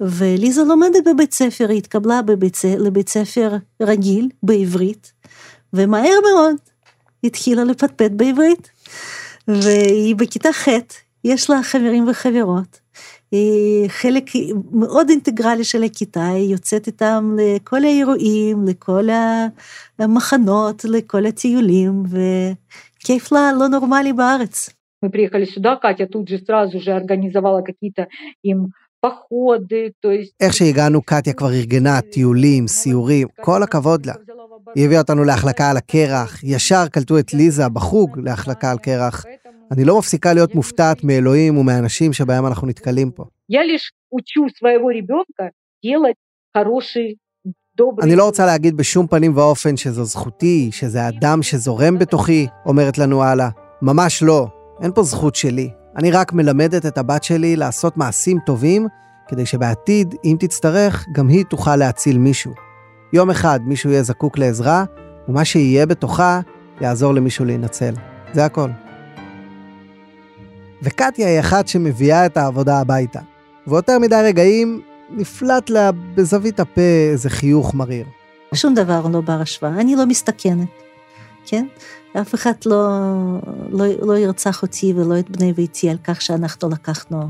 וליזה 0.00 0.64
לומדת 0.64 1.04
בבית 1.06 1.34
ספר, 1.34 1.68
היא 1.68 1.78
התקבלה 1.78 2.22
בבית, 2.22 2.58
לבית 2.78 3.08
ספר 3.08 3.56
רגיל 3.82 4.28
בעברית, 4.42 5.12
ומהר 5.72 6.18
מאוד 6.32 6.56
התחילה 7.23 7.63
לפטפט 7.63 8.11
בעברית, 8.11 8.69
והיא 9.47 10.15
בכיתה 10.15 10.53
ח', 10.53 10.67
יש 11.23 11.49
לה 11.49 11.63
חברים 11.63 12.07
וחברות, 12.07 12.79
היא 13.31 13.89
חלק 13.89 14.23
מאוד 14.71 15.09
אינטגרלי 15.09 15.63
של 15.63 15.83
הכיתה, 15.83 16.27
היא 16.27 16.51
יוצאת 16.51 16.87
איתם 16.87 17.35
לכל 17.37 17.83
האירועים, 17.83 18.67
לכל 18.67 19.07
המחנות, 19.99 20.85
לכל 20.85 21.25
הטיולים, 21.25 22.03
וכיף 22.09 23.31
לה 23.31 23.51
לא 23.59 23.67
נורמלי 23.67 24.13
בארץ. 24.13 24.69
Мы 25.01 25.09
приехали 25.09 25.45
сюда, 25.45 25.77
Катя 25.77 26.07
тут 26.07 26.27
же 26.27 26.39
сразу 26.39 26.79
же 26.79 26.91
организовала 26.91 27.61
какие-то 27.61 28.07
им 28.43 28.67
походы, 29.01 29.93
то 30.01 30.11
есть... 30.11 30.33
איך 30.39 30.53
שהגענו, 30.53 31.01
קטיה 31.01 31.33
כבר 31.33 31.51
ארגנה 31.53 32.01
טיולים, 32.01 32.67
סיורים, 32.67 33.27
כל 33.41 33.63
הכבוד 33.63 34.05
לה. 34.05 34.13
היא 34.74 34.84
הביאה 34.84 35.00
אותנו 35.00 35.24
להחלקה 35.24 35.70
על 35.70 35.76
הקרח, 35.76 36.44
ישר 36.44 36.88
קלטו 36.88 37.18
את 37.18 37.34
ליזה 37.34 37.68
בחוג 37.68 38.18
להחלקה 38.18 38.70
על 38.70 38.78
קרח. 38.78 39.24
אני 39.72 39.84
לא 39.84 39.98
מפסיקה 39.98 40.32
להיות 40.32 40.54
מופתעת 40.54 41.04
מאלוהים 41.04 41.58
ומאנשים 41.58 42.12
שבהם 42.12 42.46
אנחנו 42.46 42.66
נתקלים 42.66 43.10
פה. 43.10 43.24
אני 48.02 48.16
לא 48.16 48.24
רוצה 48.24 48.46
להגיד 48.46 48.76
בשום 48.76 49.06
פנים 49.06 49.36
ואופן 49.36 49.76
שזו 49.76 50.04
זכותי, 50.04 50.68
שזה 50.72 51.08
אדם 51.08 51.42
שזורם 51.42 51.98
בתוכי, 51.98 52.46
אומרת 52.66 52.98
לנו 52.98 53.22
הלאה. 53.22 53.48
ממש 53.82 54.22
לא, 54.22 54.46
אין 54.82 54.92
פה 54.94 55.02
זכות 55.02 55.34
שלי. 55.34 55.70
אני 55.96 56.10
רק 56.10 56.32
מלמדת 56.32 56.86
את 56.86 56.98
הבת 56.98 57.24
שלי 57.24 57.56
לעשות 57.56 57.96
מעשים 57.96 58.38
טובים, 58.46 58.86
כדי 59.28 59.46
שבעתיד, 59.46 60.14
אם 60.24 60.36
תצטרך, 60.40 61.06
גם 61.12 61.28
היא 61.28 61.44
תוכל 61.44 61.76
להציל 61.76 62.18
מישהו. 62.18 62.52
יום 63.14 63.30
אחד 63.30 63.60
מישהו 63.64 63.90
יהיה 63.90 64.02
זקוק 64.02 64.38
לעזרה, 64.38 64.84
ומה 65.28 65.44
שיהיה 65.44 65.86
בתוכה 65.86 66.40
יעזור 66.80 67.14
למישהו 67.14 67.44
להינצל. 67.44 67.94
זה 68.32 68.44
הכל. 68.44 68.70
וקטיה 70.82 71.28
היא 71.28 71.40
אחת 71.40 71.68
שמביאה 71.68 72.26
את 72.26 72.36
העבודה 72.36 72.80
הביתה. 72.80 73.20
ויותר 73.66 73.98
מדי 73.98 74.20
רגעים 74.24 74.80
נפלט 75.10 75.70
לה 75.70 75.90
בזווית 75.92 76.60
הפה 76.60 76.80
איזה 77.12 77.30
חיוך 77.30 77.74
מריר. 77.74 78.06
שום 78.54 78.74
דבר 78.74 79.06
לא 79.12 79.20
בר 79.20 79.40
השוואה, 79.40 79.80
אני 79.80 79.96
לא 79.96 80.06
מסתכנת, 80.06 80.68
כן? 81.46 81.66
אף 82.20 82.34
אחד 82.34 82.52
לא, 82.66 82.88
לא, 83.68 83.84
לא 84.02 84.18
ירצח 84.18 84.62
אותי 84.62 84.92
ולא 84.96 85.18
את 85.18 85.30
בני 85.30 85.52
ביתי 85.52 85.90
על 85.90 85.98
כך 86.04 86.22
שאנחנו 86.22 86.68
לקחנו 86.70 87.28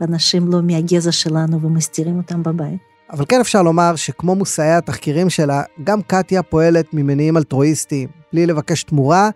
אנשים 0.00 0.52
לא 0.52 0.62
מהגזע 0.62 1.12
שלנו 1.12 1.60
ומסתירים 1.62 2.16
אותם 2.16 2.42
בבית. 2.42 2.91
אבל 3.12 3.24
כן 3.28 3.40
אפשר 3.40 3.62
לומר 3.62 3.96
שכמו 3.96 4.34
מושאי 4.34 4.70
התחקירים 4.70 5.30
שלה, 5.30 5.62
גם 5.84 6.02
קטיה 6.02 6.42
פועלת 6.42 6.86
ממניעים 6.92 7.36
אלטרואיסטיים, 7.36 8.08
בלי 8.32 8.46
לבקש 8.46 8.82
תמורה 8.82 9.30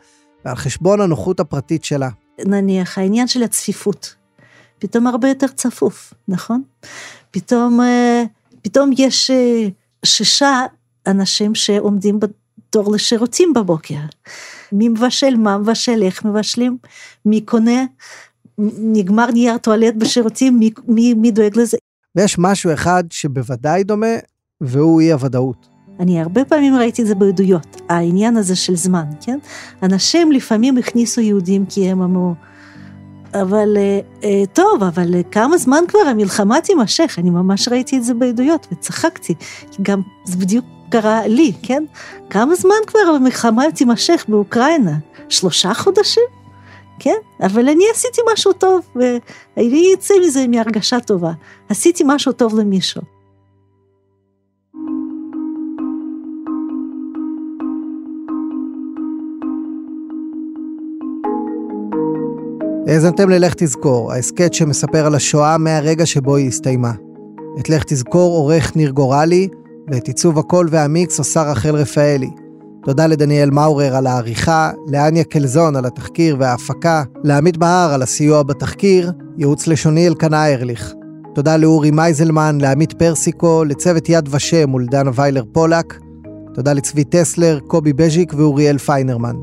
ועל 0.45 0.57
חשבון 0.57 1.01
הנוחות 1.01 1.41
הפרטית 1.41 1.85
שלה. 1.85 2.09
נניח 2.47 2.99
העניין 2.99 3.29
של 3.29 3.43
הצפיפות, 3.43 4.15
פתאום 4.79 5.07
הרבה 5.07 5.29
יותר 5.29 5.47
צפוף, 5.47 6.15
נכון? 6.29 6.63
פתאום, 7.31 7.81
אה, 7.81 8.23
פתאום 8.63 8.91
יש 8.99 9.31
אה, 9.31 9.69
שישה 10.05 10.61
אנשים 11.07 11.55
שעומדים 11.55 12.21
בתור 12.21 12.93
לשירותים 12.95 13.53
בבוקר. 13.53 14.01
מי 14.73 14.89
מבשל, 14.89 15.37
מה 15.37 15.59
מבשל, 15.59 16.03
איך 16.03 16.25
מבשלים, 16.25 16.77
מי 17.25 17.41
קונה, 17.41 17.85
נגמר 18.79 19.31
נייר 19.31 19.59
טואלט 19.59 19.95
בשירותים, 19.95 20.59
מי, 20.59 20.71
מי, 20.89 21.15
מי 21.15 21.31
דואג 21.31 21.59
לזה. 21.59 21.77
ויש 22.17 22.39
משהו 22.39 22.73
אחד 22.73 23.05
שבוודאי 23.11 23.85
דומה, 23.85 24.17
והוא 24.61 25.01
אי 25.01 25.13
הוודאות. 25.13 25.69
אני 26.01 26.21
הרבה 26.21 26.45
פעמים 26.45 26.75
ראיתי 26.75 27.03
את 27.03 27.07
זה 27.07 27.15
בעדויות, 27.15 27.81
העניין 27.89 28.37
הזה 28.37 28.57
של 28.57 28.77
זמן, 28.77 29.05
כן? 29.21 29.39
אנשים 29.83 30.33
לפעמים 30.33 30.79
הכניסו 30.79 31.21
יהודים 31.21 31.67
כי 31.67 31.89
הם 31.89 32.03
אמרו, 32.03 32.35
אבל 33.35 33.77
אה, 33.77 34.01
אה, 34.25 34.47
טוב, 34.53 34.83
אבל 34.83 35.15
אה, 35.15 35.23
כמה 35.23 35.59
זמן 35.59 35.85
כבר 35.89 35.99
המלחמה 35.99 36.61
תימשך? 36.61 37.17
אני 37.19 37.31
ממש 37.31 37.69
ראיתי 37.69 37.97
את 37.99 38.05
זה 38.05 38.15
בעדויות 38.15 38.67
וצחקתי, 38.73 39.35
כי 39.71 39.83
גם 39.83 40.01
זה 40.25 40.37
בדיוק 40.37 40.65
קרה 40.91 41.27
לי, 41.27 41.53
כן? 41.63 41.85
כמה 42.31 42.55
זמן 42.55 42.75
כבר 42.87 42.99
המלחמה 43.17 43.65
תימשך 43.75 44.25
באוקראינה? 44.29 44.97
שלושה 45.29 45.75
חודשים? 45.75 46.46
כן? 47.07 47.47
אבל 47.47 47.69
אני 47.69 47.85
עשיתי 47.95 48.21
משהו 48.33 48.53
טוב, 48.53 48.81
ואני 48.97 49.95
אצא 49.95 50.15
מזה 50.27 50.47
מהרגשה 50.49 51.01
טובה. 51.01 51.33
עשיתי 51.69 52.05
משהו 52.07 52.33
טוב 52.33 52.59
למישהו. 52.59 53.03
האזנתם 62.87 63.31
ללך 63.31 63.55
תזכור, 63.57 64.13
ההסכת 64.13 64.55
שמספר 64.55 65.07
על 65.07 65.15
השואה 65.15 65.59
מהרגע 65.59 66.07
שבו 66.07 66.37
היא 66.37 66.49
הסתיימה. 66.49 66.93
את 67.61 67.69
לך 67.69 67.85
תזכור 67.87 68.37
עורך 68.37 68.77
ניר 68.77 68.91
גורלי, 68.91 69.49
ואת 69.93 70.09
עיצוב 70.09 70.39
הקול 70.39 70.69
והמיקס 70.71 71.19
עושה 71.19 71.43
רחל 71.43 71.75
רפאלי. 71.77 72.46
תודה 72.87 73.07
לדניאל 73.07 73.51
מאורר 73.51 73.97
על 73.97 74.07
העריכה, 74.07 74.71
לאניה 74.87 75.25
קלזון 75.25 75.77
על 75.77 75.85
התחקיר 75.87 76.37
וההפקה, 76.39 77.03
לעמית 77.25 77.57
בהר 77.57 77.93
על 77.93 78.03
הסיוע 78.03 78.43
בתחקיר, 78.43 79.13
ייעוץ 79.39 79.67
לשוני 79.67 80.09
אלקנה 80.09 80.47
ארליך. 80.53 80.95
תודה 81.35 81.57
לאורי 81.57 81.91
מייזלמן, 81.91 82.59
לעמית 82.61 82.93
פרסיקו, 82.93 83.65
לצוות 83.65 84.09
יד 84.09 84.29
ושם 84.31 84.75
ולדנה 84.75 85.11
ויילר 85.15 85.45
פולק. 85.53 85.99
תודה 86.55 86.73
לצבי 86.73 87.05
טסלר, 87.05 87.59
קובי 87.67 87.93
בז'יק 87.93 88.33
ואוריאל 88.37 88.79
פיינרמן. 88.79 89.37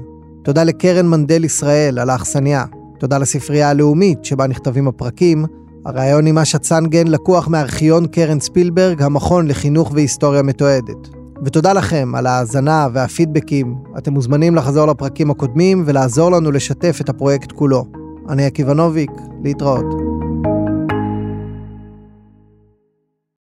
תודה 0.44 0.64
לקרן 0.64 1.08
מנדל 1.08 1.44
ישראל 1.44 2.00
על 2.00 2.10
האכסניה. 2.10 2.66
תודה 3.00 3.18
לספרייה 3.18 3.70
הלאומית 3.70 4.26
שבה 4.26 4.48
נכתבים 4.48 4.88
הפרקים. 4.88 5.46
הרעיון 5.86 6.28
עם 6.28 6.38
אשה 6.38 6.58
צנגן 6.58 7.08
לקוח 7.08 7.48
מארכיון 7.48 8.08
קרן 8.08 8.39
ספילברג, 8.39 9.02
המכון 9.02 9.48
לחינוך 9.48 9.91
והיסטוריה 9.96 10.41
מתועדת. 10.41 11.22
ותודה 11.46 11.74
לכם 11.74 12.16
על 12.16 12.28
ההאזנה 12.28 12.88
והפידבקים. 12.94 13.76
אתם 13.98 14.14
מוזמנים 14.14 14.56
לחזור 14.56 14.88
לפרקים 14.88 15.32
הקודמים 15.32 15.84
ולעזור 15.86 16.32
לנו 16.32 16.52
לשתף 16.52 16.98
את 17.02 17.10
הפרויקט 17.10 17.52
כולו. 17.52 17.86
אני 18.30 18.46
עקיבא 18.46 18.74
נוביק, 18.74 19.12
להתראות. 19.44 20.12